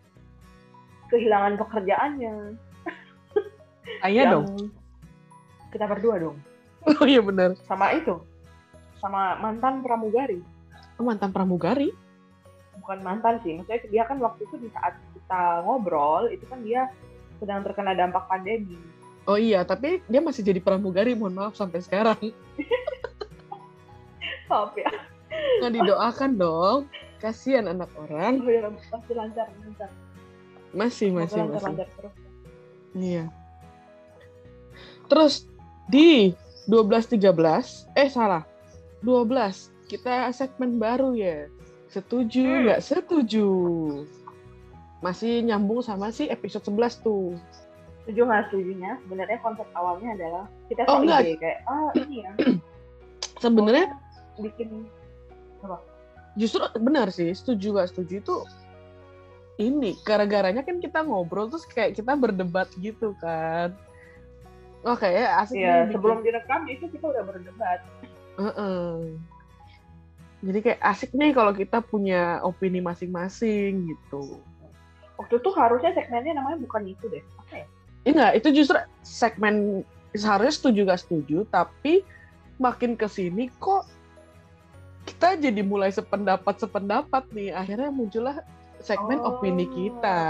kehilangan 1.08 1.54
pekerjaannya, 1.56 2.58
saya 4.04 4.20
yang 4.20 4.44
dong. 4.44 4.68
kita 5.72 5.88
berdua 5.88 6.14
dong, 6.20 6.36
Oh 7.00 7.04
iya 7.04 7.18
benar. 7.18 7.56
sama 7.64 7.88
itu, 7.90 8.20
sama 9.00 9.40
mantan 9.40 9.80
pramugari, 9.80 10.44
Oh, 10.94 11.02
mantan 11.02 11.30
pramugari. 11.30 11.88
bukan 12.76 13.00
mantan 13.00 13.40
sih, 13.40 13.56
maksudnya 13.56 13.80
dia 13.88 14.02
kan 14.04 14.20
waktu 14.20 14.44
itu 14.44 14.56
di 14.58 14.68
saat 14.68 14.92
kita 15.10 15.40
ngobrol 15.64 16.28
itu 16.28 16.44
kan 16.44 16.60
dia 16.60 16.92
sedang 17.34 17.64
terkena 17.64 17.92
dampak 17.92 18.28
pandemi. 18.28 18.76
Oh 19.24 19.34
iya, 19.34 19.64
tapi 19.64 20.04
dia 20.04 20.20
masih 20.20 20.44
jadi 20.44 20.60
pramugari, 20.60 21.16
mohon 21.16 21.32
maaf 21.32 21.56
sampai 21.56 21.80
sekarang. 21.80 22.20
Maaf 24.44 24.76
ya, 24.76 24.92
Nggak 25.58 25.72
didoakan 25.74 26.30
dong. 26.36 26.80
Kasihan 27.16 27.64
anak 27.66 27.88
orang. 27.96 28.44
masih 28.44 29.16
lancar, 29.16 29.48
lancar, 29.56 29.88
Masih, 30.70 31.08
Semoga 31.08 31.24
masih, 31.24 31.38
lancar, 31.40 31.48
masih. 31.48 31.64
lancar 31.64 31.88
terus. 31.96 32.14
Iya. 32.94 33.24
Terus 35.08 35.46
di 35.88 36.32
12.13, 36.66 37.88
eh 37.92 38.08
salah, 38.08 38.42
12, 39.04 39.68
kita 39.86 40.32
segmen 40.32 40.80
baru 40.80 41.12
ya. 41.12 41.46
Setuju, 41.92 42.42
Hmm. 42.42 42.60
nggak 42.66 42.80
setuju. 42.82 43.48
Masih 45.04 45.44
nyambung 45.44 45.84
sama 45.84 46.08
si 46.08 46.26
episode 46.32 46.64
11 46.64 46.96
tuh. 47.04 47.36
Setuju 48.02 48.20
nggak 48.24 48.42
setujunya? 48.48 48.90
Sebenarnya 49.04 49.38
konsep 49.44 49.68
awalnya 49.76 50.16
adalah 50.16 50.44
kita 50.72 50.82
Oh, 50.88 51.04
enggak. 51.04 51.20
ide 51.24 51.34
kayak, 51.40 51.58
ah 51.68 51.90
ini 52.00 52.16
ya, 52.24 52.32
Sebenarnya 53.44 53.86
bikin 54.40 54.88
justru 56.34 56.66
benar 56.82 57.14
sih, 57.14 57.30
setuju 57.30 57.78
nggak 57.78 57.88
setuju 57.94 58.14
itu 58.18 58.36
ini 59.62 59.94
gara-garanya 60.02 60.66
kan 60.66 60.82
kita 60.82 61.06
ngobrol 61.06 61.46
terus 61.46 61.62
kayak 61.70 61.94
kita 61.94 62.18
berdebat 62.18 62.66
gitu 62.82 63.14
kan. 63.22 63.70
Oh 64.84 64.96
kayak 64.96 65.48
asik 65.48 65.56
ya 65.56 65.64
nih 65.64 65.72
bikin- 65.88 65.92
sebelum 65.96 66.18
direkam 66.20 66.60
itu 66.68 66.84
kita 66.92 67.04
udah 67.08 67.22
berdebat. 67.24 67.80
Heeh. 68.36 69.16
Jadi 70.44 70.58
kayak 70.60 70.80
asik 70.84 71.10
nih 71.16 71.32
kalau 71.32 71.56
kita 71.56 71.80
punya 71.80 72.44
opini 72.44 72.84
masing-masing 72.84 73.88
gitu. 73.88 74.44
Waktu 75.16 75.40
itu 75.40 75.50
harusnya 75.56 75.96
segmennya 75.96 76.36
namanya 76.36 76.60
bukan 76.60 76.84
itu 76.84 77.08
deh. 77.08 77.24
Apa 77.40 77.64
ya? 77.64 77.66
Enggak, 78.04 78.32
itu 78.36 78.48
justru 78.60 78.76
segmen 79.00 79.80
seharusnya 80.12 80.52
setuju 80.52 80.80
gak 80.84 81.00
setuju, 81.00 81.48
tapi 81.48 82.04
makin 82.60 82.92
ke 82.94 83.08
sini 83.08 83.48
kok 83.56 83.88
kita 85.08 85.40
jadi 85.40 85.64
mulai 85.64 85.88
sependapat 85.88 86.60
sependapat 86.60 87.24
nih. 87.32 87.56
Akhirnya 87.56 87.88
muncullah 87.88 88.44
segmen 88.84 89.24
Oh. 89.24 89.40
opini 89.40 89.64
kita. 89.64 90.20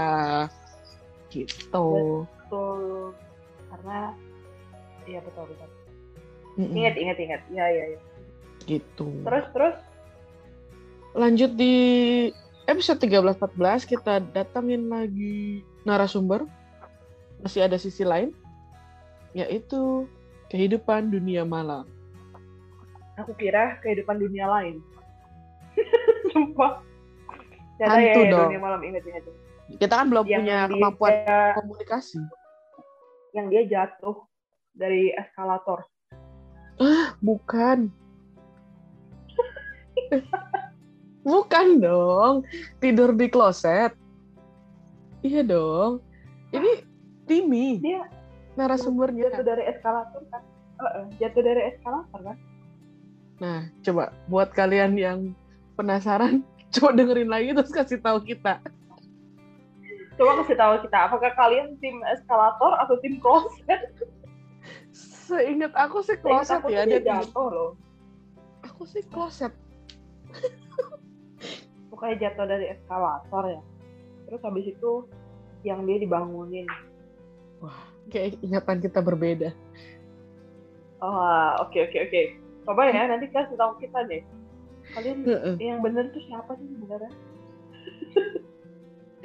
Gitu. 1.27 1.87
Betul. 2.23 3.11
Karena 3.67 4.15
iya 5.05 5.19
betul 5.21 5.45
betul. 5.47 5.69
Mm-mm. 6.55 6.71
Ingat 6.73 6.95
ingat 6.95 7.17
ingat. 7.19 7.41
Iya 7.49 7.65
iya 7.67 7.83
iya. 7.93 7.99
Gitu. 8.65 9.07
Terus 9.21 9.45
terus 9.51 9.75
Lanjut 11.15 11.55
di 11.55 11.75
episode 12.65 12.99
13-14 12.99 13.39
kita 13.87 14.19
datangin 14.31 14.91
lagi 14.91 15.63
narasumber. 15.83 16.43
Masih 17.39 17.63
ada 17.63 17.77
sisi 17.77 18.03
lain 18.03 18.35
yaitu 19.31 20.07
kehidupan 20.47 21.07
dunia 21.07 21.43
malam. 21.43 21.83
aku 23.15 23.31
kira 23.35 23.79
kehidupan 23.79 24.19
dunia 24.19 24.43
lain. 24.45 24.83
sumpah. 26.31 26.83
Ternyata 27.75 27.95
Hantu 27.95 28.19
ya, 28.21 28.31
dong. 28.31 28.47
dunia 28.47 28.59
malam 28.59 28.81
ingat 28.81 29.03
ingat. 29.03 29.23
Kita 29.75 29.93
kan 29.95 30.07
belum 30.07 30.23
Yang 30.27 30.39
punya 30.39 30.57
dia- 30.57 30.71
kemampuan 30.71 31.13
komunikasi. 31.55 32.19
yang 33.31 33.47
dia 33.47 33.63
jatuh 33.67 34.15
dari 34.75 35.11
eskalator. 35.15 35.83
Bukan. 37.23 37.89
Bukan 41.25 41.67
dong. 41.81 42.45
Tidur 42.83 43.15
di 43.15 43.31
kloset. 43.31 43.95
Iya 45.25 45.41
dong. 45.41 46.03
Ini 46.53 46.85
Timi 47.25 47.81
Dia 47.81 48.05
narasumbernya. 48.53 49.33
jatuh 49.33 49.45
dari 49.45 49.63
eskalator 49.65 50.21
kan? 50.29 50.43
Heeh, 50.75 51.03
jatuh 51.17 51.41
dari 51.41 51.61
eskalator 51.73 52.19
kan? 52.21 52.37
Nah, 53.41 53.59
coba 53.83 54.13
buat 54.29 54.53
kalian 54.53 54.95
yang 54.95 55.19
penasaran, 55.75 56.45
coba 56.75 56.95
dengerin 56.95 57.27
lagi 57.27 57.51
terus 57.51 57.73
kasih 57.73 57.99
tahu 57.99 58.21
kita. 58.23 58.61
Coba 60.15 60.31
kasih 60.45 60.55
tahu 60.55 60.73
kita, 60.87 60.97
apakah 61.11 61.31
kalian 61.35 61.75
tim 61.83 61.99
eskalator 62.07 62.71
atau 62.79 62.95
tim 63.03 63.19
kloset? 63.19 63.81
Seingat 65.25 65.73
aku 65.73 66.05
sih 66.05 66.17
kloset 66.21 66.61
aku 66.61 66.69
ya, 66.69 66.85
dia 66.85 67.01
jatuh 67.01 67.47
loh. 67.49 67.69
Aku 68.61 68.85
sih 68.85 69.01
kloset. 69.09 69.49
Pokoknya 71.89 72.29
jatuh 72.29 72.45
dari 72.45 72.69
eskalator 72.69 73.43
ya. 73.49 73.61
Terus 74.29 74.41
habis 74.45 74.65
itu 74.69 74.91
yang 75.65 75.81
dia 75.89 75.97
dibangunin. 75.97 76.69
Kayak 78.13 78.37
ingatan 78.45 78.77
kita 78.85 79.01
berbeda. 79.01 79.49
Oh, 81.01 81.65
oke 81.65 81.77
oke 81.89 81.97
oke. 82.05 82.21
Coba 82.69 82.93
ya, 82.93 83.05
nanti 83.11 83.25
kasih 83.33 83.57
tahu 83.57 83.81
kita 83.81 84.05
deh. 84.05 84.21
Kalian 84.93 85.25
Heeh. 85.25 85.55
yang 85.57 85.81
bener 85.81 86.13
tuh 86.13 86.21
siapa 86.29 86.53
sih 86.61 86.67
sebenarnya? 86.77 87.13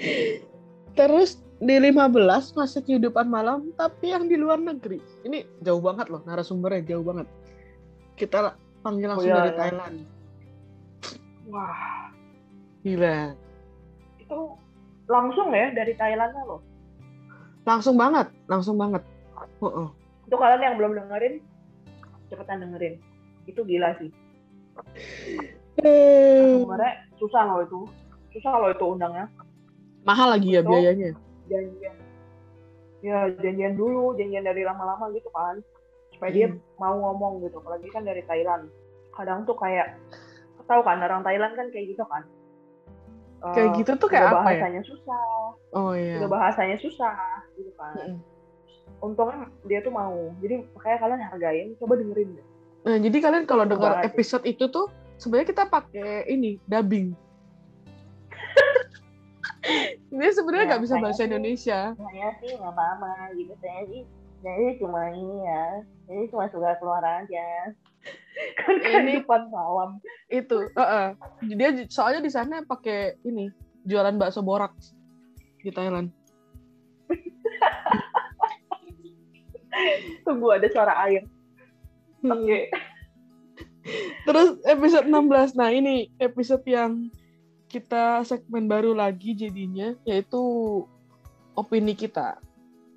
Terus 0.98 1.36
di 1.60 1.76
15 1.76 2.56
masih 2.56 2.80
kehidupan 2.80 3.28
malam 3.28 3.68
tapi 3.76 4.16
yang 4.16 4.24
di 4.24 4.40
luar 4.40 4.56
negeri. 4.56 4.96
Ini 5.28 5.60
jauh 5.60 5.84
banget 5.84 6.08
loh 6.08 6.24
narasumbernya 6.24 6.96
jauh 6.96 7.04
banget. 7.04 7.28
Kita 8.16 8.56
panggil 8.80 9.12
langsung 9.12 9.28
iya, 9.28 9.38
dari 9.44 9.52
iya. 9.52 9.60
Thailand. 9.60 9.96
Wah, 11.52 12.08
Gila. 12.80 13.36
itu 14.16 14.38
langsung 15.10 15.52
ya 15.52 15.68
dari 15.76 15.92
Thailand 15.98 16.32
loh. 16.48 16.64
Langsung 17.68 18.00
banget, 18.00 18.32
langsung 18.48 18.80
banget. 18.80 19.04
Heeh. 19.60 19.88
Itu 20.30 20.36
kalian 20.40 20.62
yang 20.64 20.76
belum 20.80 20.96
dengerin, 20.96 21.44
cepetan 22.32 22.64
dengerin. 22.64 22.96
Itu 23.44 23.66
gila 23.68 23.92
sih. 24.00 24.08
Eh, 25.84 26.64
Sebenarnya 26.64 26.94
susah 27.20 27.42
loh 27.44 27.60
itu. 27.66 27.80
Susah 28.32 28.52
loh 28.56 28.70
itu 28.72 28.86
undangnya. 28.86 29.28
mahal 30.00 30.32
lagi 30.32 30.56
ya 30.56 30.64
Betul. 30.64 30.72
biayanya. 30.80 31.10
Janjian. 31.50 31.96
Ya, 33.00 33.18
janjian 33.42 33.74
dulu, 33.74 34.14
janjian 34.14 34.46
dari 34.46 34.62
lama-lama 34.62 35.10
gitu 35.10 35.26
kan. 35.34 35.58
Supaya 36.14 36.30
dia 36.30 36.46
Hmm. 36.52 36.60
mau 36.78 36.94
ngomong 36.94 37.42
gitu. 37.42 37.58
Apalagi 37.58 37.88
kan 37.90 38.06
dari 38.06 38.22
Thailand. 38.24 38.70
Kadang 39.10 39.42
tuh 39.44 39.56
kayak, 39.58 39.98
tahu 40.64 40.80
kan 40.86 41.02
orang 41.02 41.26
Thailand 41.26 41.58
kan 41.58 41.66
kayak 41.74 41.96
gitu 41.96 42.04
kan. 42.06 42.22
Kayak 43.40 43.72
gitu 43.80 43.90
tuh 43.96 44.08
kayak 44.12 44.36
apa 44.36 44.52
ya? 44.52 44.60
bahasanya 44.60 44.82
susah, 44.84 45.24
Oh 45.72 45.96
iya. 45.96 46.20
udah 46.20 46.28
bahasanya 46.28 46.76
susah 46.76 47.16
gitu 47.56 47.72
kan. 47.72 47.96
Mm-mm. 47.96 48.20
Untungnya 49.00 49.48
dia 49.64 49.80
tuh 49.80 49.88
mau. 49.88 50.28
Jadi 50.44 50.60
makanya 50.76 50.98
kalian 51.00 51.20
hargain, 51.24 51.68
coba 51.80 51.96
dengerin 51.96 52.36
deh. 52.36 52.46
Nah, 52.84 52.96
jadi 53.00 53.16
kalian 53.16 53.44
kalau 53.48 53.64
dengar 53.64 54.04
episode 54.04 54.44
itu 54.44 54.68
tuh 54.68 54.92
sebenarnya 55.16 55.56
kita 55.56 55.64
pakai 55.72 56.28
ini 56.28 56.60
dubbing. 56.68 57.16
Dia 60.10 60.30
sebenarnya 60.32 60.64
Ya, 60.64 60.68
nggak 60.70 60.82
bisa 60.82 60.94
kayak 60.94 61.02
bahasa 61.04 61.18
sih. 61.18 61.26
Indonesia. 61.26 61.78
Saya 61.92 62.28
sih 62.38 62.50
nggak 62.54 62.72
apa-apa 62.72 63.10
gitu. 63.34 63.52
Saya 63.58 63.80
sih, 63.86 64.02
saya 64.40 64.68
cuma 64.76 65.00
ini 65.10 65.36
ya. 65.42 65.64
Saya 66.04 66.22
cuma 66.28 66.44
suka 66.48 66.70
keluar 66.78 67.04
aja. 67.04 67.46
kan 68.58 68.74
Ini- 68.74 69.20
kehidupan 69.20 69.48
malam. 69.48 69.98
Itu, 70.26 70.68
heeh. 70.70 71.06
Dia 71.52 71.68
j- 71.74 71.88
soalnya 71.88 72.20
di 72.20 72.28
sana 72.28 72.62
pakai 72.62 73.16
ini 73.22 73.48
jualan 73.84 74.16
bakso 74.16 74.40
borak 74.40 74.72
di 75.60 75.68
Thailand. 75.68 76.08
Tunggu 80.24 80.50
ada 80.50 80.66
suara 80.68 80.92
air. 81.04 81.22
Oke. 82.22 82.68
Terus 84.22 84.56
episode 84.62 85.04
16. 85.04 85.54
Nah, 85.54 85.68
ini 85.68 86.08
episode 86.18 86.62
yang 86.64 87.10
kita 87.70 88.26
segmen 88.26 88.66
baru 88.66 88.90
lagi 88.92 89.33
jadinya 89.38 89.94
yaitu 90.02 90.42
opini 91.54 91.94
kita. 91.94 92.42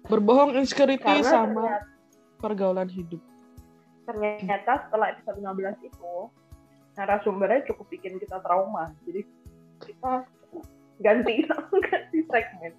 Berbohong 0.10 0.58
insecurity 0.58 1.00
Karena 1.00 1.24
sama 1.24 1.64
ternyata, 1.64 1.88
pergaulan 2.42 2.90
hidup. 2.90 3.22
ternyata 4.04 4.84
setelah 4.84 5.16
episode 5.16 5.40
15 5.40 5.80
itu 5.88 6.12
narasumbernya 7.00 7.64
cukup 7.72 7.88
bikin 7.88 8.20
kita 8.20 8.36
trauma. 8.44 8.92
Jadi 9.08 9.24
kita 9.80 10.28
ganti 11.00 11.48
ganti 11.88 12.20
segmen. 12.28 12.74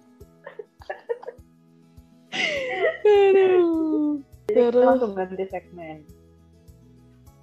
Aduh. 3.05 4.21
Kita 4.45 4.69
Terus 4.69 4.85
langsung 4.85 5.13
ganti 5.17 5.45
segmen. 5.49 5.97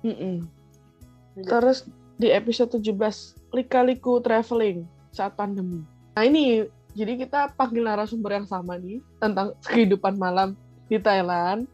Mm-mm. 0.07 0.47
Terus 1.43 1.91
di 2.23 2.31
episode 2.31 2.71
17 2.79 3.42
lika-liku 3.53 4.19
traveling 4.19 4.85
saat 5.13 5.37
pandemi. 5.37 5.85
Nah 6.17 6.25
ini 6.25 6.67
jadi 6.93 7.17
kita 7.17 7.53
panggil 7.55 7.85
narasumber 7.85 8.37
yang 8.37 8.49
sama 8.49 8.77
nih 8.77 9.01
tentang 9.17 9.53
kehidupan 9.69 10.17
malam 10.17 10.57
di 10.89 10.97
Thailand. 10.97 11.69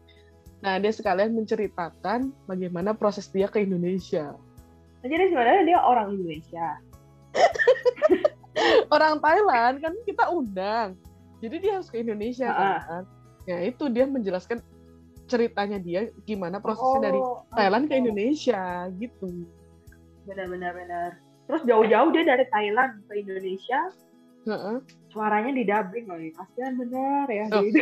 Nah 0.59 0.75
dia 0.75 0.91
sekalian 0.91 1.31
menceritakan 1.33 2.31
bagaimana 2.45 2.91
proses 2.91 3.31
dia 3.31 3.47
ke 3.47 3.63
Indonesia. 3.63 4.35
Nah, 4.99 5.07
jadi 5.07 5.31
sebenarnya 5.31 5.63
dia 5.63 5.79
orang 5.79 6.11
Indonesia. 6.13 6.67
Orang 8.91 9.23
Thailand 9.23 9.79
kan 9.79 9.93
kita 10.03 10.27
undang, 10.27 10.97
jadi 11.39 11.55
dia 11.61 11.71
harus 11.79 11.87
ke 11.87 12.03
Indonesia 12.03 12.49
Ah. 12.51 12.81
kan. 12.83 13.03
Ya 13.47 13.63
itu 13.63 13.87
dia 13.87 14.03
menjelaskan 14.03 14.59
ceritanya 15.25 15.79
dia 15.79 16.11
gimana 16.27 16.59
prosesnya 16.59 17.07
dari 17.07 17.21
Oh, 17.21 17.45
Thailand 17.55 17.87
ke 17.87 17.95
oke. 17.95 18.01
Indonesia 18.03 18.89
gitu. 18.99 19.47
Benar-benar 20.27 20.75
benar. 20.75 21.09
Terus 21.49 21.65
jauh-jauh 21.65 22.13
dia 22.13 22.23
dari 22.29 22.45
Thailand 22.53 23.01
ke 23.09 23.25
Indonesia, 23.25 23.89
Heeh. 24.45 24.77
suaranya 25.09 25.49
di 25.49 25.65
dubbing 25.65 26.05
loh. 26.05 26.21
Kasihan 26.37 26.73
bener 26.77 27.25
ya. 27.25 27.45
Oh. 27.49 27.65
Gitu. 27.65 27.81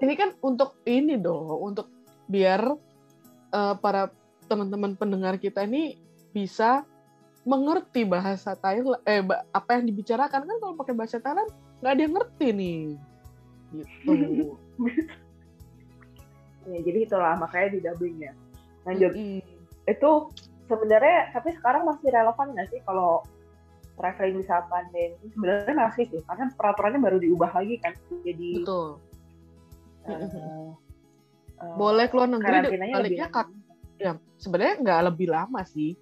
ini 0.00 0.14
kan 0.14 0.30
untuk 0.38 0.78
ini 0.86 1.18
dong, 1.18 1.74
untuk 1.74 1.90
biar 2.30 2.78
eh, 3.50 3.74
para 3.82 4.14
teman-teman 4.46 4.94
pendengar 4.94 5.42
kita 5.42 5.66
ini 5.66 5.98
bisa 6.30 6.86
mengerti 7.42 8.06
bahasa 8.06 8.54
Thailand, 8.54 9.02
eh 9.02 9.26
apa 9.50 9.70
yang 9.74 9.90
dibicarakan 9.90 10.46
kan 10.46 10.56
kalau 10.62 10.78
pakai 10.78 10.94
bahasa 10.94 11.18
Thailand 11.18 11.50
nggak 11.82 11.92
ada 11.92 12.02
yang 12.06 12.14
ngerti 12.14 12.46
nih, 12.54 12.80
gitu. 13.74 14.12
Ya, 16.68 16.76
jadi 16.84 17.08
itulah 17.08 17.34
makanya 17.40 17.68
di 17.72 17.80
dubbing 17.80 18.16
ya. 18.20 18.32
Lanjut. 18.84 19.12
Mm-mm. 19.16 19.40
Itu 19.88 20.10
sebenarnya 20.70 21.34
tapi 21.34 21.50
sekarang 21.58 21.82
masih 21.82 22.08
relevan 22.14 22.54
nggak 22.54 22.68
sih 22.70 22.80
kalau 22.86 23.26
traveling 24.00 24.40
di 24.40 24.44
saat 24.48 24.64
pandemi? 24.72 25.28
Sebenarnya 25.36 25.74
masih 25.76 26.04
sih, 26.08 26.20
karena 26.24 26.48
peraturannya 26.56 27.00
baru 27.04 27.18
diubah 27.20 27.50
lagi 27.52 27.76
kan. 27.84 27.92
Jadi 28.24 28.64
Betul. 28.64 28.88
Mm-mm. 30.08 30.72
eh, 31.60 31.76
Boleh 31.76 32.08
keluar 32.08 32.32
negeri, 32.32 32.80
baliknya 32.88 33.28
kat- 33.28 33.52
ya 34.00 34.16
sebenarnya 34.40 34.74
nggak 34.80 35.00
lebih 35.12 35.28
lama 35.28 35.60
sih. 35.68 35.92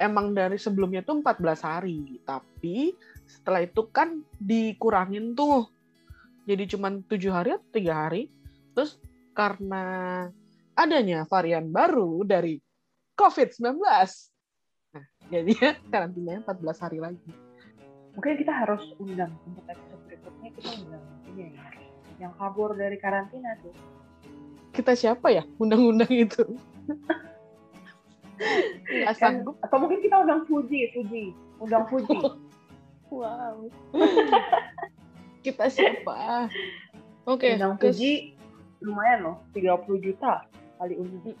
Emang 0.00 0.32
dari 0.32 0.56
sebelumnya 0.56 1.04
tuh 1.04 1.20
14 1.20 1.60
hari, 1.60 2.18
tapi 2.24 2.96
setelah 3.28 3.62
itu 3.62 3.84
kan 3.92 4.24
dikurangin 4.40 5.36
tuh. 5.36 5.68
Jadi 6.48 6.64
cuman 6.74 7.04
tujuh 7.04 7.30
hari 7.30 7.54
atau 7.54 7.68
tiga 7.70 8.08
hari. 8.08 8.26
Terus 8.74 8.98
karena 9.36 9.84
adanya 10.74 11.22
varian 11.30 11.70
baru 11.70 12.26
dari 12.26 12.58
COVID-19. 13.14 13.78
Nah, 13.78 15.04
jadinya 15.28 15.70
karantinanya 15.92 16.40
14 16.46 16.84
hari 16.84 16.98
lagi. 16.98 17.30
Mungkin 18.14 18.34
kita 18.38 18.52
harus 18.54 18.94
undang 18.98 19.34
untuk 19.42 19.66
episode 19.66 20.02
berikutnya 20.06 20.48
kita 20.54 20.70
undang 20.86 21.04
ini 21.34 21.50
ya, 21.50 21.66
yang 22.22 22.32
kabur 22.38 22.74
dari 22.74 22.94
karantina 22.94 23.58
tuh. 23.58 23.74
Kita 24.70 24.94
siapa 24.94 25.30
ya 25.30 25.42
undang-undang 25.58 26.10
itu? 26.10 26.42
Nggak 28.84 29.14
Kan, 29.14 29.42
sanggup. 29.42 29.54
atau 29.62 29.76
mungkin 29.78 29.98
kita 29.98 30.22
undang 30.22 30.42
Fuji, 30.46 30.90
Fuji, 30.94 31.34
undang 31.58 31.86
Fuji. 31.88 32.18
Wow. 33.14 33.70
Kita 35.44 35.70
siapa? 35.70 36.50
Oke, 37.28 37.54
undang 37.54 37.78
ke- 37.78 37.94
Fuji 37.94 38.34
lumayan 38.82 39.22
loh, 39.22 39.36
30 39.54 40.02
juta 40.02 40.50
kali 40.82 40.98
undang. 40.98 41.36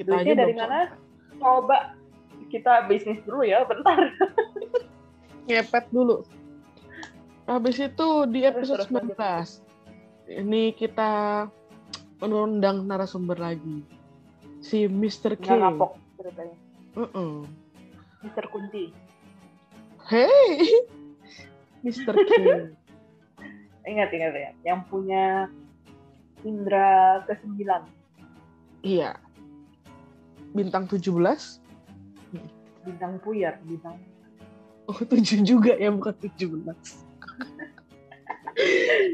Kita 0.00 0.10
aja 0.16 0.32
dari 0.32 0.52
belum 0.56 0.64
mana? 0.64 0.80
Coba 1.36 1.76
kita 2.48 2.88
bisnis 2.88 3.20
dulu 3.28 3.44
ya, 3.44 3.68
bentar. 3.68 4.00
ngepet 5.50 5.84
dulu. 5.92 6.24
Habis 7.44 7.82
itu 7.82 8.08
di 8.30 8.46
episode 8.46 8.86
Terus, 8.86 9.10
terus, 9.10 9.66
19 10.30 10.40
ini 10.42 10.70
kita 10.70 11.44
mengundang 12.22 12.86
narasumber 12.86 13.34
lagi. 13.36 13.82
Si 14.62 14.86
Mr. 14.86 15.34
K. 15.40 15.46
Nggak 15.50 15.74
kapok 15.74 15.92
ceritanya. 16.20 16.56
Uh-uh. 16.94 17.48
Mister 18.20 18.44
Kunti. 18.52 18.92
Hey, 20.06 20.86
Mr. 21.84 22.14
K. 22.14 22.30
Ingat, 23.90 24.12
ingat 24.12 24.32
ya. 24.36 24.50
Yang 24.62 24.80
punya 24.92 25.48
indra 26.44 27.24
ke-9. 27.24 27.64
iya. 28.84 29.16
Bintang 30.50 30.90
17. 30.90 31.06
Bintang 32.80 33.20
puyar, 33.20 33.60
bintang 33.62 34.00
Oh, 34.90 34.98
7 35.10 35.46
juga 35.46 35.78
ya, 35.78 35.94
bukan 35.94 36.10
17. 36.18 36.50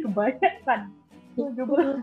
kebanyakan. 0.07 0.81
17. 1.37 2.01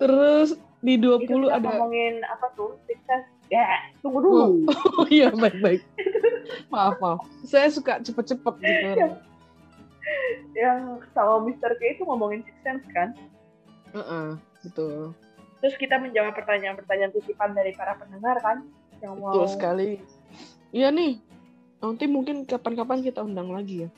Terus 0.00 0.56
di 0.80 0.96
20 0.96 1.28
Itu 1.28 1.52
ada 1.52 1.76
ngomongin 1.76 2.24
apa 2.24 2.48
tuh? 2.56 2.80
Sukses. 2.88 3.28
Ya, 3.52 3.68
tunggu 4.00 4.24
dulu. 4.24 4.64
Oh 4.96 5.04
iya, 5.12 5.28
baik-baik. 5.28 5.84
maaf, 6.72 6.96
maaf. 7.04 7.20
Saya 7.44 7.68
suka 7.68 8.00
cepet-cepet 8.00 8.54
gitu. 8.64 9.12
Yang 10.56 11.04
sama 11.12 11.44
Mr. 11.44 11.76
K 11.76 12.00
itu 12.00 12.08
ngomongin 12.08 12.40
Six 12.48 12.56
Sense 12.64 12.88
kan? 12.96 13.12
Heeh, 13.92 14.40
betul. 14.64 15.12
Terus 15.62 15.78
kita 15.78 15.94
menjawab 15.96 16.34
pertanyaan-pertanyaan 16.34 17.14
titipan 17.14 17.54
dari 17.54 17.70
para 17.72 17.94
pendengar 17.94 18.42
kan? 18.42 18.66
Yang 18.98 19.14
mau 19.16 19.30
Betul 19.30 19.46
sekali. 19.48 19.90
Iya 20.70 20.90
nih. 20.90 21.22
Nanti 21.78 22.04
mungkin 22.06 22.42
kapan-kapan 22.42 22.98
kita 23.00 23.22
undang 23.22 23.50
lagi 23.50 23.86
ya. 23.86 23.90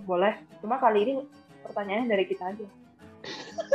boleh. 0.00 0.40
Cuma 0.60 0.76
kali 0.76 1.04
ini 1.04 1.14
pertanyaannya 1.60 2.06
dari 2.06 2.24
kita 2.24 2.44
aja. 2.48 2.66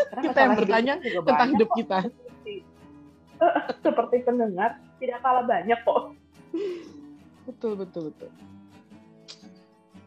Karena 0.09 0.21
Kita 0.23 0.39
yang 0.39 0.53
hidup 0.53 0.61
bertanya 0.65 0.93
juga 0.97 1.27
Tentang 1.29 1.49
hidup 1.53 1.69
kok. 1.69 1.77
kita. 1.77 1.97
Seperti, 2.03 2.53
seperti 3.85 4.15
pendengar 4.23 4.69
tidak 4.97 5.19
kalah 5.21 5.45
banyak 5.45 5.79
kok. 5.81 6.01
Betul, 7.45 7.73
betul, 7.77 8.03
betul. 8.09 8.29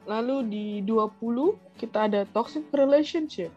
Lalu 0.06 0.36
di 0.46 0.66
20 0.82 1.78
kita 1.78 2.06
ada 2.06 2.22
toxic 2.26 2.66
relationship. 2.70 3.50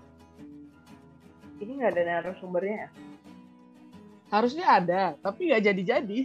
Ini 1.58 1.72
nggak 1.74 1.92
ada 1.94 2.02
narasumbernya 2.22 2.76
ya? 2.86 2.90
Harusnya 4.30 4.66
ada, 4.78 5.02
tapi 5.20 5.50
nggak 5.50 5.64
jadi-jadi. 5.74 6.20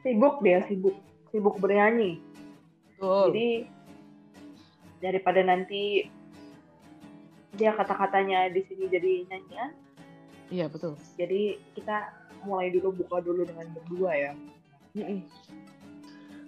Sibuk 0.00 0.40
dia, 0.40 0.64
sibuk. 0.66 0.96
Sibuk 1.30 1.58
bernyanyi. 1.60 2.22
Betul. 2.96 3.30
Jadi 3.30 3.48
daripada 5.00 5.40
nanti 5.44 6.06
dia 7.56 7.74
kata-katanya 7.74 8.46
di 8.52 8.62
sini 8.68 8.86
jadi 8.86 9.26
nyanyian, 9.26 9.70
Iya, 10.50 10.66
betul. 10.70 10.94
jadi 11.18 11.58
kita 11.78 12.10
mulai 12.46 12.70
dulu 12.74 12.94
buka 13.04 13.22
dulu 13.22 13.42
dengan 13.46 13.66
berdua 13.74 14.12
ya. 14.14 14.32
Mm-mm. 14.94 15.22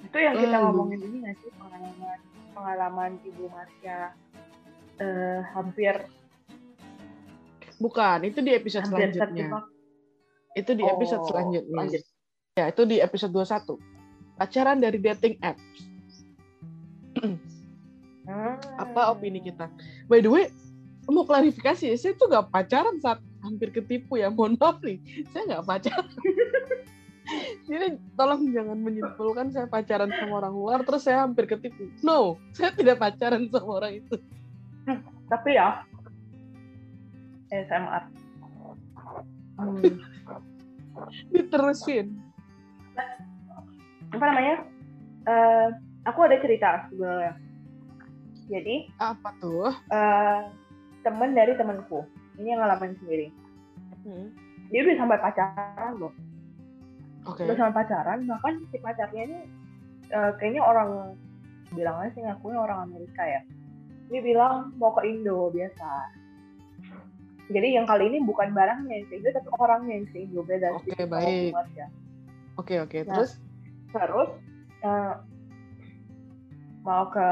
Itu 0.02 0.16
yang 0.18 0.34
kita 0.38 0.56
Lalu. 0.58 0.66
ngomongin 0.70 1.00
ini 1.06 1.16
nggak 1.22 1.36
sih 1.42 1.50
pengalaman 1.58 2.18
pengalaman 2.52 3.10
Ibu 3.22 3.44
Marsha 3.50 3.98
eh, 4.98 5.40
hampir 5.54 5.94
Bukan, 7.82 8.18
itu 8.22 8.38
di 8.38 8.54
episode 8.54 8.86
hampir 8.86 9.10
selanjutnya. 9.10 9.66
Itu 10.54 10.72
di 10.78 10.84
episode 10.86 11.22
Oh, 11.26 11.28
selanjutnya. 11.34 11.74
lanjut. 11.74 12.02
Ya, 12.54 12.64
itu 12.70 12.82
di 12.86 12.96
episode 13.02 13.32
21. 13.34 13.80
Pacaran 14.38 14.78
dari 14.78 14.98
dating 15.02 15.34
apps. 15.42 15.66
Hmm. 17.18 17.36
Apa 18.82 19.10
opini 19.10 19.42
kita? 19.42 19.66
By 20.06 20.22
the 20.22 20.30
way, 20.30 20.46
mau 21.10 21.26
klarifikasi 21.26 21.90
ya, 21.90 21.96
saya 21.98 22.14
tuh 22.14 22.30
nggak 22.30 22.54
pacaran 22.54 23.02
saat 23.02 23.18
hampir 23.42 23.74
ketipu 23.74 24.20
ya. 24.20 24.30
Mohon 24.30 24.54
maaf 24.62 24.78
nih, 24.84 25.02
saya 25.34 25.42
nggak 25.50 25.64
pacaran. 25.66 26.06
Jadi 27.70 27.96
tolong 28.18 28.50
jangan 28.52 28.78
menyimpulkan 28.82 29.54
saya 29.54 29.66
pacaran 29.70 30.10
sama 30.10 30.42
orang 30.42 30.52
luar 30.52 30.78
terus 30.84 31.06
saya 31.06 31.24
hampir 31.24 31.48
ketipu. 31.48 31.88
No, 32.04 32.36
saya 32.52 32.74
tidak 32.74 33.00
pacaran 33.00 33.48
sama 33.48 33.82
orang 33.82 34.04
itu. 34.04 34.20
Tapi 35.30 35.56
ya 35.56 35.86
SMR. 37.52 38.04
Hmm. 39.60 39.94
Diterusin. 41.28 42.16
Apa 44.12 44.24
namanya? 44.24 44.56
Eh, 45.28 45.68
aku 46.08 46.18
ada 46.24 46.36
cerita 46.40 46.88
sebenarnya. 46.88 47.36
Jadi 48.50 48.90
Apa 48.98 49.32
tuh? 49.38 49.70
eh, 49.70 50.40
temen 51.04 51.30
dari 51.32 51.52
temanku 51.54 52.04
ini 52.40 52.52
yang 52.52 52.60
ngalamin 52.64 52.96
sendiri. 53.00 53.28
Hmm. 54.02 54.32
Dia 54.72 54.80
udah 54.88 54.96
sampai 54.98 55.18
pacaran 55.20 55.92
loh. 56.00 56.12
Oke. 57.28 57.46
Udah 57.46 57.54
sampai 57.54 57.76
pacaran, 57.84 58.26
bahkan 58.26 58.54
si 58.72 58.76
pacarnya 58.80 59.22
ini 59.28 59.38
eh, 60.10 60.30
kayaknya 60.40 60.62
orang 60.64 61.14
bilangnya 61.72 62.08
sih 62.12 62.20
ngakunya 62.24 62.58
orang 62.60 62.78
Amerika 62.90 63.22
ya. 63.24 63.40
Dia 64.12 64.20
bilang 64.20 64.74
mau 64.76 64.92
ke 64.92 65.08
Indo 65.08 65.48
biasa. 65.48 65.88
Jadi 67.52 67.68
yang 67.76 67.84
kali 67.84 68.08
ini 68.08 68.18
bukan 68.24 68.56
barangnya 68.56 68.92
yang 68.98 69.06
ke 69.06 69.14
Indo, 69.20 69.28
tapi 69.30 69.48
orangnya 69.60 69.92
yang 70.00 70.06
ke 70.08 70.16
Indo 70.24 70.40
beda. 70.42 70.68
Oke, 70.74 70.90
sama 70.96 71.20
baik. 71.20 71.52
Ya. 71.76 71.86
Oke, 72.56 72.74
oke. 72.80 72.98
Nah. 73.04 73.20
Terus 73.20 73.32
Terus 73.92 74.30
eh, 74.82 75.14
mau 76.82 77.04
ke 77.12 77.28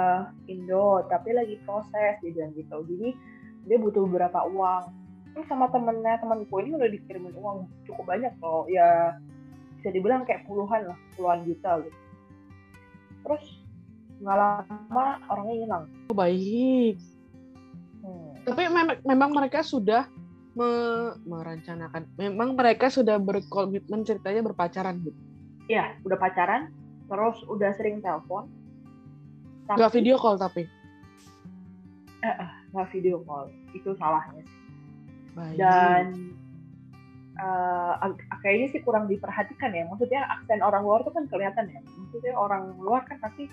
Indo, 0.46 1.02
tapi 1.08 1.32
lagi 1.32 1.56
proses 1.64 2.20
dia 2.20 2.30
bilang 2.30 2.52
gitu. 2.54 2.76
Jadi 2.84 3.08
dia 3.66 3.76
butuh 3.80 4.04
beberapa 4.06 4.44
uang. 4.46 4.84
Terus 5.32 5.46
sama 5.48 5.72
temennya 5.72 6.20
temanku 6.20 6.60
ini 6.60 6.76
udah 6.76 6.90
dikirimin 6.90 7.34
uang 7.34 7.66
cukup 7.88 8.04
banyak 8.06 8.32
loh. 8.44 8.68
Ya 8.68 9.18
bisa 9.80 9.88
dibilang 9.90 10.28
kayak 10.28 10.44
puluhan 10.44 10.92
lah, 10.92 10.98
puluhan 11.16 11.48
juta 11.48 11.80
gitu. 11.80 11.98
Terus 13.24 13.44
nggak 14.20 14.36
lama 14.36 15.06
orangnya 15.32 15.56
hilang. 15.64 15.84
oh, 16.12 16.16
baik. 16.16 17.00
Tapi 18.40 18.62
memang 18.66 18.86
memang 19.04 19.30
mereka 19.30 19.60
sudah 19.60 20.08
me- 20.54 21.14
merencanakan. 21.22 22.08
Memang 22.16 22.54
mereka 22.54 22.88
sudah 22.88 23.16
berkomitmen 23.16 24.02
ceritanya 24.02 24.42
berpacaran 24.42 25.00
gitu. 25.00 25.18
Iya, 25.66 25.94
udah 26.02 26.18
pacaran, 26.18 26.74
terus 27.06 27.38
udah 27.46 27.70
sering 27.74 28.02
telepon. 28.02 28.50
Tapi 29.68 29.78
Gak 29.78 29.92
video 29.94 30.16
call 30.18 30.36
tapi. 30.36 30.66
nggak 32.70 32.88
video 32.92 33.24
call. 33.24 33.48
Itu 33.72 33.96
salahnya. 33.96 34.44
Baik. 35.30 35.56
dan 35.56 36.04
eh, 37.38 37.92
ag- 38.02 38.26
kayaknya 38.42 38.66
sih 38.74 38.80
kurang 38.82 39.06
diperhatikan 39.06 39.70
ya. 39.70 39.86
Maksudnya 39.86 40.26
aksen 40.28 40.60
orang 40.60 40.82
luar 40.82 41.00
tuh 41.00 41.14
kan 41.14 41.24
kelihatan 41.30 41.70
ya. 41.70 41.80
Maksudnya 41.86 42.34
orang 42.34 42.74
luar 42.76 43.06
kan 43.06 43.16
pasti 43.22 43.46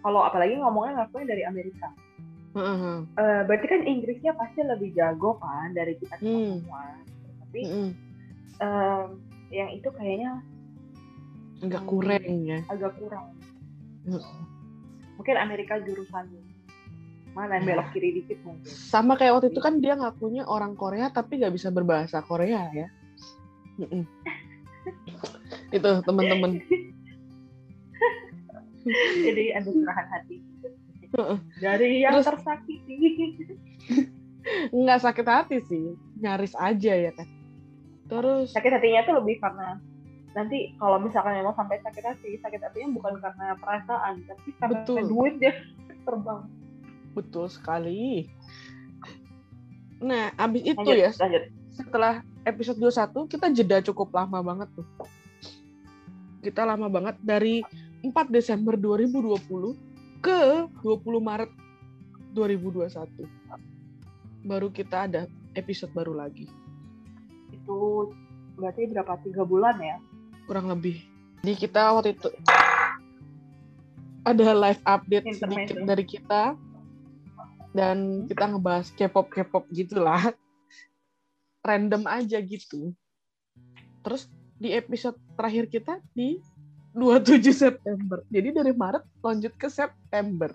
kalau 0.00 0.22
apalagi 0.22 0.56
ngomongnya 0.56 1.04
ngakunya 1.04 1.26
dari 1.26 1.42
Amerika. 1.44 1.90
Heeh. 2.54 2.96
Eh, 3.14 3.40
berarti 3.44 3.66
kan 3.66 3.82
Inggrisnya 3.82 4.32
pasti 4.32 4.62
lebih 4.62 4.94
jago 4.94 5.34
kan 5.36 5.74
dari 5.74 5.98
kita 5.98 6.14
Hmm. 6.18 6.62
semua. 6.62 6.84
Tapi 7.42 7.60
Heeh. 7.60 7.90
em, 8.56 9.06
yang 9.50 9.70
itu 9.70 9.88
kayaknya 9.90 10.38
Enggak 11.58 11.82
Hmm. 11.82 11.90
kurang 11.90 12.24
ya. 12.44 12.58
agak 12.68 12.92
kurang. 12.94 13.26
Heeh. 14.04 14.38
Mungkin 15.14 15.36
Amerika 15.36 15.78
jurusan 15.80 16.26
mana 17.34 17.58
yang 17.58 17.66
Ya. 17.66 17.70
belok 17.74 17.88
kiri 17.90 18.10
dikit 18.14 18.38
mungkin. 18.42 18.70
Sama 18.70 19.18
kayak 19.18 19.34
waktu 19.34 19.50
itu 19.50 19.58
kan 19.58 19.82
dia 19.82 19.98
ngakunya 19.98 20.46
orang 20.46 20.78
Korea 20.78 21.10
tapi 21.10 21.42
nggak 21.42 21.54
bisa 21.54 21.74
berbahasa 21.74 22.22
Korea 22.22 22.70
ya. 22.70 22.86
Itu 25.72 25.90
teman-teman. 26.06 26.62
Jadi 29.26 29.44
ada 29.50 29.66
curahan 29.66 30.06
hati. 30.12 30.36
Dari 31.58 32.02
yang 32.02 32.18
Terus- 32.20 32.28
tersakiti. 32.34 32.94
Nggak 34.76 35.00
sakit 35.00 35.26
hati 35.26 35.56
sih, 35.64 35.96
nyaris 36.20 36.52
aja 36.58 36.92
ya 36.92 37.10
kan. 37.16 37.28
Terus 38.04 38.52
sakit 38.52 38.72
hatinya 38.76 39.00
tuh 39.08 39.16
lebih 39.24 39.40
karena 39.40 39.80
nanti 40.34 40.74
kalau 40.76 40.98
misalkan 41.00 41.38
memang 41.38 41.54
sampai 41.54 41.78
sakit 41.80 42.04
hati 42.04 42.30
sakit 42.42 42.60
hatinya 42.60 42.90
bukan 42.98 43.22
karena 43.22 43.54
perasaan 43.54 44.26
tapi 44.26 44.50
karena 44.58 44.82
Betul. 44.82 45.06
duit 45.06 45.34
dia 45.38 45.54
terbang 46.02 46.44
betul 47.14 47.46
sekali. 47.46 48.26
Nah, 50.02 50.34
abis 50.36 50.74
itu 50.74 50.82
lanjut 50.82 50.98
ya 50.98 51.10
lanjut 51.22 51.42
setelah 51.70 52.14
episode 52.44 52.76
21 52.82 53.30
kita 53.30 53.46
jeda 53.54 53.78
cukup 53.86 54.10
lama 54.12 54.42
banget 54.42 54.68
tuh. 54.74 54.86
Kita 56.42 56.66
lama 56.68 56.90
banget 56.92 57.16
dari 57.22 57.64
4 58.04 58.12
Desember 58.28 58.76
2020 58.76 59.38
ke 60.24 60.64
20 60.80 61.04
Maret 61.20 61.52
2021. 62.32 63.28
Baru 64.48 64.72
kita 64.72 65.04
ada 65.04 65.28
episode 65.52 65.92
baru 65.92 66.16
lagi. 66.16 66.48
itu 67.54 68.12
berarti 68.60 68.84
berapa 68.92 69.14
tiga 69.24 69.46
bulan 69.46 69.78
ya 69.80 69.96
kurang 70.44 70.68
lebih. 70.68 71.00
Jadi 71.40 71.54
kita 71.56 71.92
waktu 71.96 72.16
itu 72.16 72.28
ada 74.24 74.56
live 74.56 74.82
update 74.84 75.26
Intermezzo. 75.28 75.44
sedikit 75.44 75.76
dari 75.84 76.04
kita 76.04 76.42
dan 77.76 78.24
kita 78.28 78.44
ngebahas 78.52 78.88
K-pop 78.92 79.28
K-pop 79.28 79.64
gitulah. 79.72 80.32
Random 81.64 82.04
aja 82.04 82.40
gitu. 82.44 82.92
Terus 84.04 84.28
di 84.60 84.72
episode 84.76 85.16
terakhir 85.36 85.68
kita 85.72 86.00
di 86.12 86.36
27 86.94 87.50
September. 87.50 88.22
Jadi 88.30 88.54
dari 88.54 88.70
Maret 88.70 89.02
lanjut 89.18 89.50
ke 89.58 89.66
September. 89.66 90.54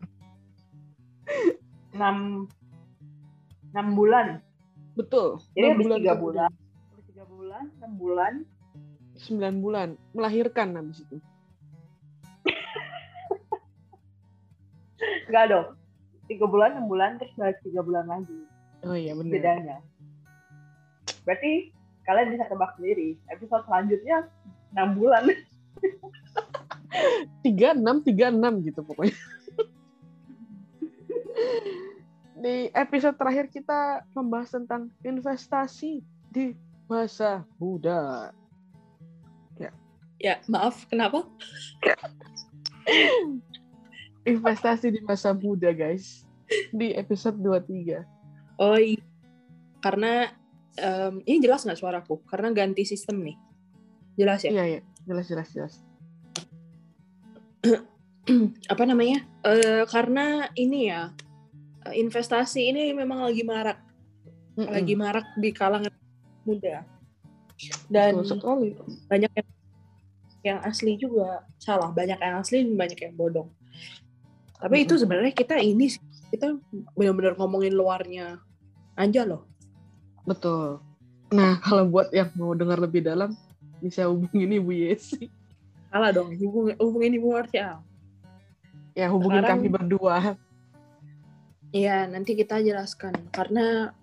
enam 1.93 2.47
enam 3.69 3.87
bulan 3.93 4.41
Betul. 4.97 5.37
jadi 5.53 5.77
habis 5.77 5.85
tiga 5.85 6.17
kemudian. 6.17 6.17
bulan 6.17 6.49
habis 6.89 7.05
tiga 7.05 7.25
bulan 7.29 7.63
enam 7.77 7.93
bulan 7.99 8.33
9 9.19 9.59
bulan. 9.61 9.89
Melahirkan 10.15 10.67
habis 10.79 11.03
itu. 11.05 11.19
enggak 15.29 15.45
dong 15.51 15.67
tiga 16.25 16.45
bulan 16.47 16.69
enam 16.77 16.87
bulan 16.87 17.19
terus 17.19 17.33
balik 17.35 17.59
tiga 17.61 17.81
bulan 17.83 18.05
lagi 18.07 18.37
Oh 18.87 18.95
iya 18.95 19.11
benar. 19.13 19.33
bedanya 19.33 19.77
berarti 21.27 21.75
kalian 22.07 22.31
bisa 22.33 22.47
tebak 22.47 22.71
sendiri 22.79 23.19
episode 23.29 23.61
selanjutnya 23.67 24.25
enam 24.73 24.95
bulan 24.97 25.29
36 27.45 28.05
36 28.05 28.67
gitu 28.67 28.81
pokoknya. 28.83 29.17
Di 32.39 32.71
episode 32.71 33.19
terakhir 33.19 33.51
kita 33.51 34.07
membahas 34.15 34.55
tentang 34.55 34.87
investasi 35.03 35.99
di 36.31 36.55
masa 36.87 37.43
muda. 37.59 38.31
Ya, 40.19 40.43
maaf, 40.51 40.83
kenapa? 40.91 41.23
Investasi 44.27 44.91
di 44.91 44.99
masa 44.99 45.31
muda, 45.31 45.71
guys. 45.71 46.27
Di 46.75 46.91
episode 46.91 47.39
23. 47.39 48.03
Oh 48.59 48.75
iya. 48.75 48.99
Karena 49.79 50.27
em, 50.75 51.23
ini 51.23 51.39
jelas 51.39 51.63
nggak 51.63 51.79
suaraku? 51.79 52.19
Karena 52.27 52.51
ganti 52.51 52.83
sistem 52.83 53.23
nih. 53.23 53.39
Jelas 54.19 54.43
ya? 54.43 54.51
Iya, 54.51 54.65
iya. 54.67 54.81
Jelas, 55.07 55.25
jelas, 55.27 55.49
jelas. 55.55 55.73
Apa 58.73 58.83
namanya? 58.85 59.25
Eh, 59.45 59.83
karena 59.89 60.47
ini 60.55 60.91
ya, 60.91 61.11
eh, 61.87 61.95
investasi 61.99 62.71
ini 62.71 62.91
memang 62.95 63.23
lagi 63.23 63.43
marak. 63.43 63.79
Mm-mm. 64.59 64.69
Lagi 64.69 64.93
marak 64.95 65.27
di 65.39 65.49
kalangan 65.55 65.93
muda. 66.43 66.83
Dan 67.91 68.23
Betul 68.23 68.39
sekali. 68.39 68.69
banyak 69.07 69.31
yang, 69.31 69.49
yang 70.43 70.59
asli 70.63 70.95
juga. 70.99 71.43
Salah, 71.59 71.91
banyak 71.91 72.19
yang 72.19 72.35
asli 72.39 72.63
banyak 72.67 72.99
yang 72.99 73.13
bodong. 73.15 73.49
Tapi 74.59 74.83
itu 74.83 74.95
Mm-mm. 74.95 75.03
sebenarnya 75.03 75.33
kita 75.35 75.55
ini 75.59 75.87
kita 76.29 76.59
benar-benar 76.93 77.33
ngomongin 77.39 77.73
luarnya 77.73 78.37
aja 78.99 79.23
loh. 79.25 79.47
Betul. 80.27 80.83
Nah, 81.33 81.57
kalau 81.61 81.89
buat 81.89 82.09
yang 82.13 82.29
mau 82.37 82.53
dengar 82.53 82.77
lebih 82.81 83.05
dalam, 83.05 83.33
bisa 83.79 84.07
hubungin 84.07 84.59
Ibu 84.59 84.71
Yesi. 84.71 85.27
Salah 85.89 86.13
dong, 86.13 86.31
hubungin, 86.37 86.75
hubungin 86.77 87.11
Ibu 87.17 87.27
Martial. 87.33 87.81
Ya, 88.93 89.07
hubungin 89.09 89.41
Sekarang- 89.41 89.63
kami 89.63 89.67
berdua. 89.71 90.17
Iya, 91.69 92.09
nanti 92.09 92.33
kita 92.33 92.59
jelaskan. 92.59 93.13
Karena 93.29 93.93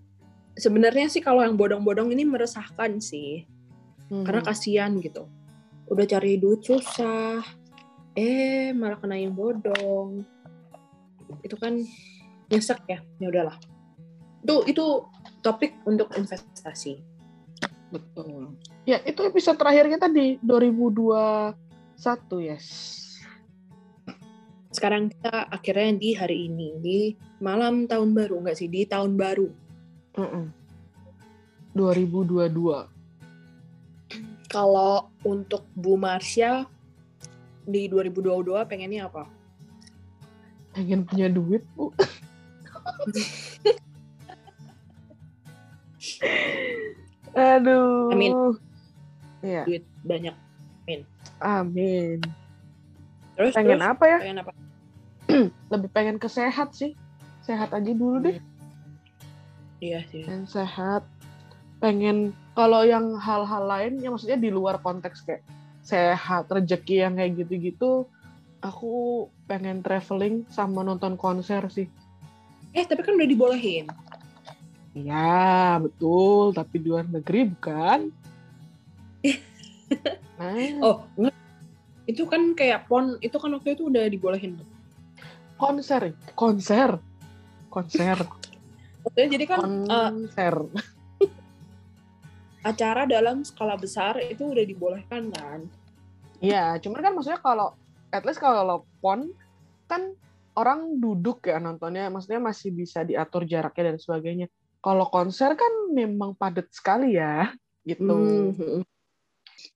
sebenarnya 0.54 1.10
sih 1.10 1.20
kalau 1.20 1.42
yang 1.42 1.58
bodong-bodong 1.58 2.14
ini 2.14 2.22
meresahkan 2.22 3.02
sih. 3.02 3.44
Karena 4.06 4.40
Hmm. 4.42 4.48
kasihan 4.48 4.90
gitu. 5.02 5.26
Udah 5.90 6.06
cari 6.06 6.38
duit 6.38 6.62
susah. 6.62 7.42
Eh, 8.14 8.70
malah 8.70 8.96
kena 9.02 9.18
yang 9.18 9.34
bodong. 9.34 10.22
Itu 11.42 11.58
kan 11.58 11.82
nyesek 12.48 12.86
ya. 12.86 13.02
Ya 13.18 13.26
udahlah. 13.28 13.58
Itu 14.46 14.62
itu 14.70 14.84
topik 15.42 15.74
untuk 15.84 16.14
investasi. 16.14 17.02
Betul. 17.90 18.55
Ya, 18.83 18.99
itu 19.07 19.22
episode 19.22 19.59
terakhir 19.59 19.87
kita 19.87 20.11
di 20.11 20.38
2021, 20.42 21.55
yes. 22.42 22.66
Sekarang 24.75 25.09
kita 25.09 25.49
akhirnya 25.49 25.96
di 25.96 26.11
hari 26.12 26.53
ini 26.53 26.68
di 26.83 27.16
malam 27.40 27.88
tahun 27.88 28.12
baru 28.12 28.44
enggak 28.44 28.61
sih? 28.61 28.68
Di 28.68 28.85
tahun 28.85 29.16
baru. 29.16 29.49
Mm-mm. 30.20 30.53
2022. 31.72 32.53
Kalau 34.53 35.09
untuk 35.25 35.64
Bu 35.72 35.96
Marsha 35.96 36.68
di 37.64 37.88
2022 37.88 38.68
pengennya 38.68 39.09
apa? 39.09 39.25
Pengen 40.77 41.09
punya 41.09 41.33
duit, 41.33 41.64
Bu. 41.72 41.88
Aduh. 47.37 48.11
Amin. 48.16 48.33
Iya, 49.44 49.62
Duit 49.68 49.85
banyak. 50.03 50.35
amin. 51.37 52.18
Terus 53.37 53.53
Pengen 53.53 53.77
terus, 53.79 53.92
apa 53.92 54.05
ya? 54.09 54.18
pengen 54.25 54.38
apa? 54.40 54.53
Lebih 55.72 55.88
pengen 55.92 56.16
ke 56.16 56.29
sehat 56.33 56.72
sih. 56.72 56.96
Sehat 57.44 57.77
aja 57.77 57.92
dulu 57.92 58.25
deh. 58.25 58.40
Iya 59.85 60.01
sih. 60.09 60.25
Pengen 60.25 60.49
sehat. 60.49 61.05
Pengen 61.77 62.33
kalau 62.57 62.81
yang 62.88 63.20
hal-hal 63.20 63.68
lain 63.68 64.01
ya 64.01 64.09
maksudnya 64.09 64.40
di 64.40 64.49
luar 64.49 64.81
konteks 64.81 65.29
kayak 65.29 65.44
sehat, 65.85 66.49
rezeki 66.51 67.05
yang 67.07 67.14
kayak 67.14 67.37
gitu-gitu, 67.44 68.09
aku 68.59 69.29
pengen 69.46 69.85
traveling 69.85 70.42
sama 70.51 70.83
nonton 70.83 71.14
konser 71.14 71.62
sih. 71.70 71.87
Eh, 72.75 72.83
tapi 72.88 73.05
kan 73.07 73.14
udah 73.14 73.29
dibolehin. 73.29 73.87
Iya, 74.96 75.76
betul. 75.85 76.56
Tapi 76.56 76.74
di 76.80 76.88
luar 76.88 77.04
negeri 77.04 77.52
bukan? 77.52 78.09
Nah, 80.40 80.56
Oh. 80.87 81.04
Itu 82.09 82.24
kan 82.24 82.56
kayak 82.56 82.88
pon, 82.88 83.20
itu 83.20 83.37
kan 83.37 83.52
waktu 83.52 83.76
itu 83.76 83.92
udah 83.92 84.09
dibolehin. 84.09 84.56
konser, 85.56 86.12
konser, 86.37 87.00
konser, 87.72 88.18
Maksudnya 89.00 89.28
jadi 89.32 89.44
kan 89.48 89.59
eh, 89.64 89.88
konser. 89.88 90.54
acara 92.70 93.09
dalam 93.09 93.40
skala 93.40 93.78
besar 93.78 94.20
itu 94.20 94.52
udah 94.52 94.64
dibolehkan 94.68 95.32
kan. 95.32 95.64
Iya, 96.44 96.76
cuman 96.82 97.00
kan 97.00 97.12
maksudnya 97.16 97.40
kalau 97.40 97.72
at 98.12 98.26
least 98.28 98.42
kalau 98.42 98.85
pon 99.00 99.32
kan 99.88 100.12
orang 100.59 101.00
duduk 101.00 101.40
ya 101.46 101.56
nontonnya, 101.56 102.12
maksudnya 102.12 102.42
masih 102.42 102.74
bisa 102.74 103.06
diatur 103.06 103.48
jaraknya 103.48 103.94
dan 103.94 103.96
sebagainya. 103.96 104.46
Kalau 104.87 105.07
konser 105.11 105.51
kan 105.59 105.72
memang 105.90 106.38
padat 106.38 106.70
sekali 106.70 107.18
ya, 107.18 107.51
gitu. 107.83 108.07
Hmm. 108.07 108.87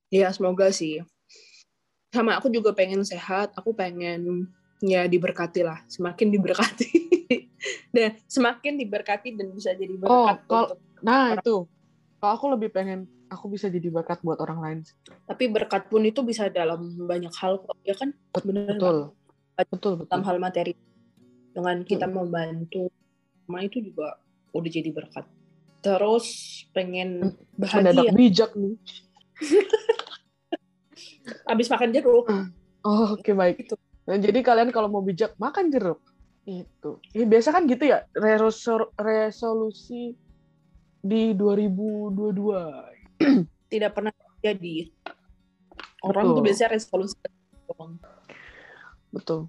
Iya, 0.06 0.30
semoga 0.30 0.70
sih. 0.70 1.02
Sama 2.14 2.38
aku 2.38 2.46
juga 2.46 2.70
pengen 2.70 3.02
sehat, 3.02 3.50
aku 3.58 3.74
pengen 3.74 4.46
ya 4.78 5.10
diberkati 5.10 5.66
lah, 5.66 5.82
semakin 5.90 6.30
diberkati. 6.30 6.90
dan 7.90 8.14
semakin 8.38 8.78
diberkati 8.78 9.34
dan 9.34 9.50
bisa 9.50 9.74
jadi 9.74 9.98
Oh, 9.98 10.30
berkat 10.30 10.38
kalau- 10.46 10.70
untuk 10.74 10.78
Nah 11.02 11.34
itu, 11.34 11.56
kalau 12.22 12.32
aku 12.38 12.46
lebih 12.54 12.70
pengen 12.70 13.10
aku 13.26 13.50
bisa 13.50 13.66
jadi 13.66 13.90
berkat 13.90 14.22
buat 14.22 14.38
orang 14.38 14.58
lain. 14.62 14.78
sih. 14.82 14.94
tapi 15.26 15.46
berkat 15.46 15.86
pun 15.86 16.02
itu 16.02 16.22
bisa 16.22 16.46
dalam 16.50 16.82
banyak 17.00 17.30
hal 17.34 17.58
kok, 17.58 17.78
ya 17.82 17.94
kan? 17.94 18.14
Bener 18.42 18.78
Betul, 18.78 18.96
betul, 19.56 19.92
betul. 19.98 20.06
dalam 20.06 20.22
hal 20.22 20.38
materi 20.38 20.74
dengan 21.50 21.82
kita 21.82 22.06
Hmm. 22.06 22.14
membantu 22.16 22.90
sama 23.42 23.62
itu 23.62 23.82
juga 23.82 24.18
udah 24.50 24.70
jadi 24.70 24.90
berkat 24.90 25.26
terus 25.80 26.26
pengen 26.76 27.40
Mendadak 27.56 27.96
bahagia 27.96 28.12
bijak 28.12 28.50
nih. 28.52 28.76
abis 31.52 31.72
makan 31.72 31.90
jeruk 31.94 32.28
Oh, 32.80 33.16
oke 33.16 33.32
baik. 33.36 33.60
Gitu. 33.60 33.76
Nah, 34.08 34.16
jadi 34.16 34.40
kalian 34.40 34.72
kalau 34.72 34.88
mau 34.88 35.04
bijak 35.04 35.36
makan 35.36 35.68
jeruk. 35.68 36.00
Itu. 36.48 36.96
Ya, 37.12 37.28
biasa 37.28 37.52
kan 37.52 37.68
gitu 37.68 37.84
ya, 37.84 38.08
resol- 38.16 38.88
resolusi 38.96 40.16
di 41.04 41.36
2022. 41.36 43.20
tidak 43.72 43.90
pernah 43.92 44.12
jadi 44.40 44.88
orang 46.00 46.32
Betul. 46.32 46.36
tuh 46.36 46.44
biasanya 46.48 46.70
resolusi. 46.76 47.16
Betul. 49.10 49.40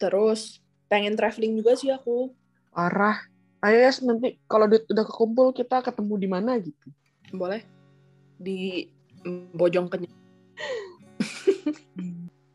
terus 0.00 0.64
pengen 0.88 1.12
traveling 1.12 1.60
juga 1.60 1.76
sih 1.76 1.92
aku 1.92 2.32
Parah. 2.72 3.29
Ayo 3.60 3.76
ya 3.78 3.90
nanti 4.04 4.40
kalau 4.44 4.64
duit 4.64 4.84
udah 4.86 5.04
kekumpul 5.04 5.52
kita 5.52 5.80
ketemu 5.80 6.14
di 6.16 6.26
mana 6.26 6.56
gitu. 6.56 6.88
boleh 7.30 7.62
di 8.34 8.90
Bojong 9.54 9.86
Kenyang 9.86 10.10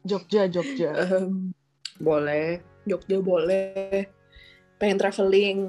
Jogja, 0.09 0.45
Jogja. 0.45 0.89
Ehem, 0.97 1.53
boleh 1.97 2.61
Jogja 2.83 3.17
boleh 3.19 4.05
pengen 4.75 4.97
traveling 4.99 5.59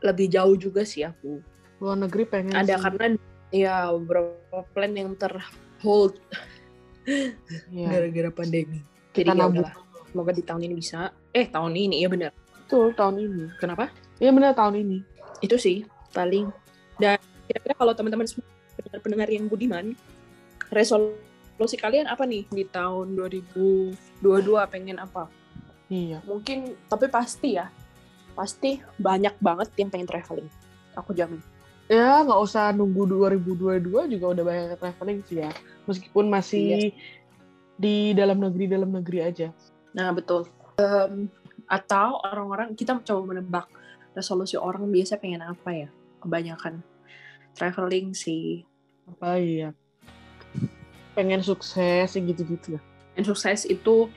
lebih 0.00 0.28
jauh 0.28 0.54
juga 0.54 0.84
sih 0.84 1.02
aku 1.02 1.40
Luar 1.80 1.98
negeri 1.98 2.24
pengen 2.24 2.54
ada 2.54 2.76
sih. 2.76 2.78
karena 2.78 3.04
ya 3.50 3.90
beberapa 3.90 4.62
plan 4.70 4.92
yang 4.92 5.12
terhold 5.16 6.16
Iya. 7.74 7.86
gara-gara 7.90 8.30
pandemi. 8.30 8.78
Kita 9.10 9.34
Jadi 9.34 9.58
ya. 9.58 9.74
Semoga 10.06 10.30
di 10.30 10.46
tahun 10.46 10.62
ini 10.62 10.74
bisa. 10.78 11.10
Eh 11.34 11.50
tahun 11.50 11.74
ini 11.74 11.98
ya 11.98 12.06
benar. 12.06 12.30
Betul, 12.62 12.94
tahun 12.94 13.18
ini. 13.18 13.44
Kenapa? 13.58 13.90
Iya 14.22 14.30
benar 14.30 14.54
tahun 14.54 14.78
ini. 14.86 14.98
Itu 15.42 15.58
sih 15.58 15.82
paling. 16.14 16.46
Dan 17.02 17.18
kira-kira 17.50 17.74
kalau 17.74 17.90
teman-teman 17.90 18.30
semua 18.30 18.46
pendengar-pendengar 18.78 19.28
yang 19.34 19.50
budiman, 19.50 19.98
resolusi 20.70 21.74
kalian 21.74 22.06
apa 22.06 22.22
nih 22.22 22.46
di 22.46 22.62
tahun 22.70 23.18
2022 23.18 24.22
pengen 24.70 25.02
apa? 25.02 25.26
Iya. 25.90 26.22
Mungkin 26.22 26.78
tapi 26.86 27.10
pasti 27.10 27.58
ya. 27.58 27.66
Pasti 28.38 28.78
banyak 28.94 29.42
banget 29.42 29.74
yang 29.74 29.90
pengen 29.90 30.06
traveling. 30.06 30.48
Aku 30.94 31.10
jamin. 31.18 31.42
Ya 31.90 32.22
nggak 32.22 32.40
usah 32.46 32.70
nunggu 32.70 33.10
2022 33.10 34.06
juga 34.06 34.26
udah 34.38 34.44
banyak 34.46 34.78
traveling 34.78 35.18
sih 35.26 35.42
ya. 35.42 35.50
Meskipun 35.90 36.30
masih 36.30 36.94
di 37.74 38.14
dalam 38.14 38.38
negeri 38.38 38.70
dalam 38.70 38.94
negeri 38.94 39.18
aja. 39.18 39.50
Nah, 39.92 40.14
betul. 40.14 40.46
Em, 40.78 41.26
atau 41.66 42.22
orang-orang 42.22 42.78
kita 42.78 42.96
coba 43.02 43.34
menebak 43.34 43.66
resolusi 44.12 44.56
orang 44.56 44.88
biasa 44.88 45.16
pengen 45.18 45.42
apa 45.44 45.70
ya? 45.72 45.88
Kebanyakan 46.20 46.80
traveling 47.56 48.12
sih. 48.16 48.62
Apa 49.08 49.36
ya? 49.40 49.70
Pengen 51.12 51.44
sukses 51.44 52.14
gitu-gitu 52.16 52.78
ya. 52.78 52.80
Dan 53.12 53.24
sukses 53.28 53.68
itu 53.68 54.08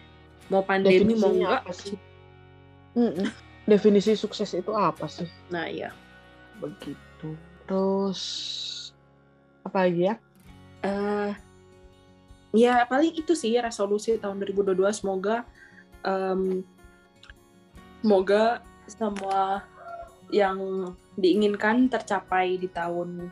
mau 0.48 0.64
pandemi 0.64 1.04
mau 1.18 1.32
Definisinya 1.34 1.48
enggak. 1.48 1.62
apa 1.66 1.72
sih? 1.74 1.98
Mm-mm. 2.96 3.28
Definisi 3.66 4.12
sukses 4.16 4.54
itu 4.56 4.72
apa 4.72 5.10
sih? 5.10 5.28
Nah, 5.52 5.68
iya. 5.68 5.92
Begitu. 6.64 7.36
Terus 7.68 8.22
apa 9.66 9.90
lagi 9.90 10.14
ya? 10.14 10.16
eh 10.86 11.34
ya 12.54 12.86
paling 12.86 13.18
itu 13.18 13.34
sih 13.34 13.58
resolusi 13.58 14.22
tahun 14.22 14.38
2022 14.38 14.78
semoga 14.94 15.42
em, 16.06 16.62
semoga 18.06 18.62
semua 18.86 19.66
yang 20.34 20.58
diinginkan 21.16 21.88
tercapai 21.88 22.58
di 22.58 22.68
tahun 22.70 23.30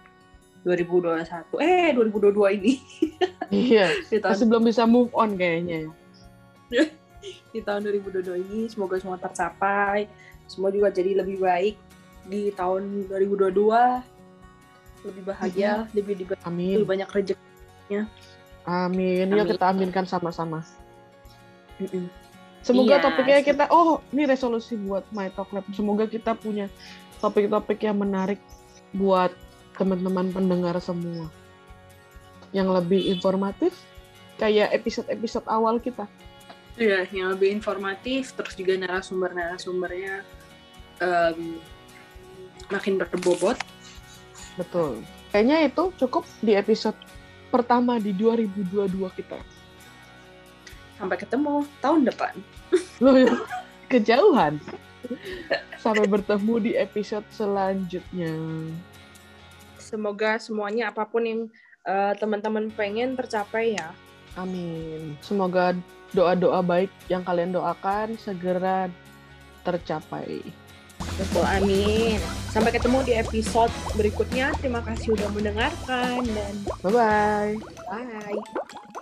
2021 0.64 1.60
eh 1.60 1.90
2022 1.96 2.58
ini 2.60 2.74
Iya. 3.54 3.92
di 4.12 4.18
tahun 4.18 4.34
Masih 4.34 4.48
belum 4.50 4.64
bisa 4.66 4.84
move 4.88 5.12
on 5.14 5.36
kayaknya 5.36 5.90
ya. 6.72 6.84
di 7.54 7.60
tahun 7.62 7.86
2022 7.86 8.44
ini 8.50 8.60
semoga 8.72 8.98
semua 9.00 9.20
tercapai 9.20 10.10
semua 10.50 10.74
juga 10.74 10.90
jadi 10.92 11.24
lebih 11.24 11.40
baik 11.40 11.76
di 12.28 12.52
tahun 12.56 13.08
2022 13.12 13.52
lebih 15.04 15.24
bahagia 15.28 15.86
lebih, 15.92 16.24
lebih 16.24 16.36
Amin. 16.48 16.84
banyak 16.88 17.10
rezeki 17.12 17.54
Amin. 18.64 19.28
Ya 19.28 19.44
Amin. 19.44 19.52
kita 19.52 19.66
aminkan 19.76 20.06
sama-sama. 20.08 20.64
Semoga 22.64 22.96
Iya, 22.96 23.04
topiknya 23.04 23.40
sih. 23.44 23.48
kita, 23.52 23.68
oh 23.70 24.00
ini 24.16 24.24
resolusi 24.24 24.80
buat 24.80 25.04
My 25.12 25.28
Talk 25.36 25.52
Lab. 25.52 25.68
Semoga 25.76 26.08
kita 26.08 26.32
punya 26.32 26.72
topik-topik 27.20 27.84
yang 27.84 28.00
menarik 28.00 28.40
buat 28.96 29.36
teman-teman 29.76 30.32
pendengar 30.32 30.80
semua. 30.80 31.28
Yang 32.56 32.68
lebih 32.80 33.02
informatif, 33.12 33.76
kayak 34.40 34.72
episode-episode 34.72 35.44
awal 35.52 35.76
kita. 35.84 36.08
Iya, 36.80 37.06
yang 37.12 37.36
lebih 37.36 37.52
informatif, 37.52 38.32
terus 38.34 38.56
juga 38.56 38.80
narasumber-narasumbernya 38.80 40.24
em, 41.04 41.60
makin 42.72 42.96
berbobot. 42.98 43.60
Betul. 44.56 45.04
Kayaknya 45.36 45.68
itu 45.68 45.84
cukup 46.00 46.24
di 46.40 46.54
episode 46.56 46.98
pertama 47.52 48.00
di 48.00 48.14
2022 48.16 49.10
kita. 49.20 49.38
Sampai 50.98 51.18
ketemu 51.18 51.66
tahun 51.82 52.06
depan. 52.08 52.34
Loh, 53.04 53.46
kejauhan. 53.90 54.62
Sampai 55.82 56.08
bertemu 56.08 56.54
di 56.64 56.72
episode 56.80 57.28
selanjutnya. 57.34 58.34
Semoga 59.78 60.40
semuanya 60.40 60.90
apa 60.90 61.04
pun 61.06 61.24
yang 61.28 61.42
eh, 61.84 62.14
teman-teman 62.18 62.72
pengen 62.74 63.20
tercapai 63.20 63.76
ya. 63.76 63.92
Amin. 64.40 65.14
Semoga 65.22 65.78
doa-doa 66.16 66.62
baik 66.66 66.90
yang 67.10 67.22
kalian 67.22 67.54
doakan 67.54 68.18
segera 68.18 68.90
tercapai. 69.62 70.42
Betul, 71.14 71.46
amin. 71.46 72.18
Sampai 72.50 72.74
ketemu 72.74 73.06
di 73.06 73.14
episode 73.18 73.74
berikutnya. 73.94 74.56
Terima 74.58 74.82
kasih 74.82 75.14
sudah 75.14 75.30
mendengarkan 75.30 76.26
dan 76.26 76.54
Bye-bye. 76.82 77.54
bye. 77.92 78.93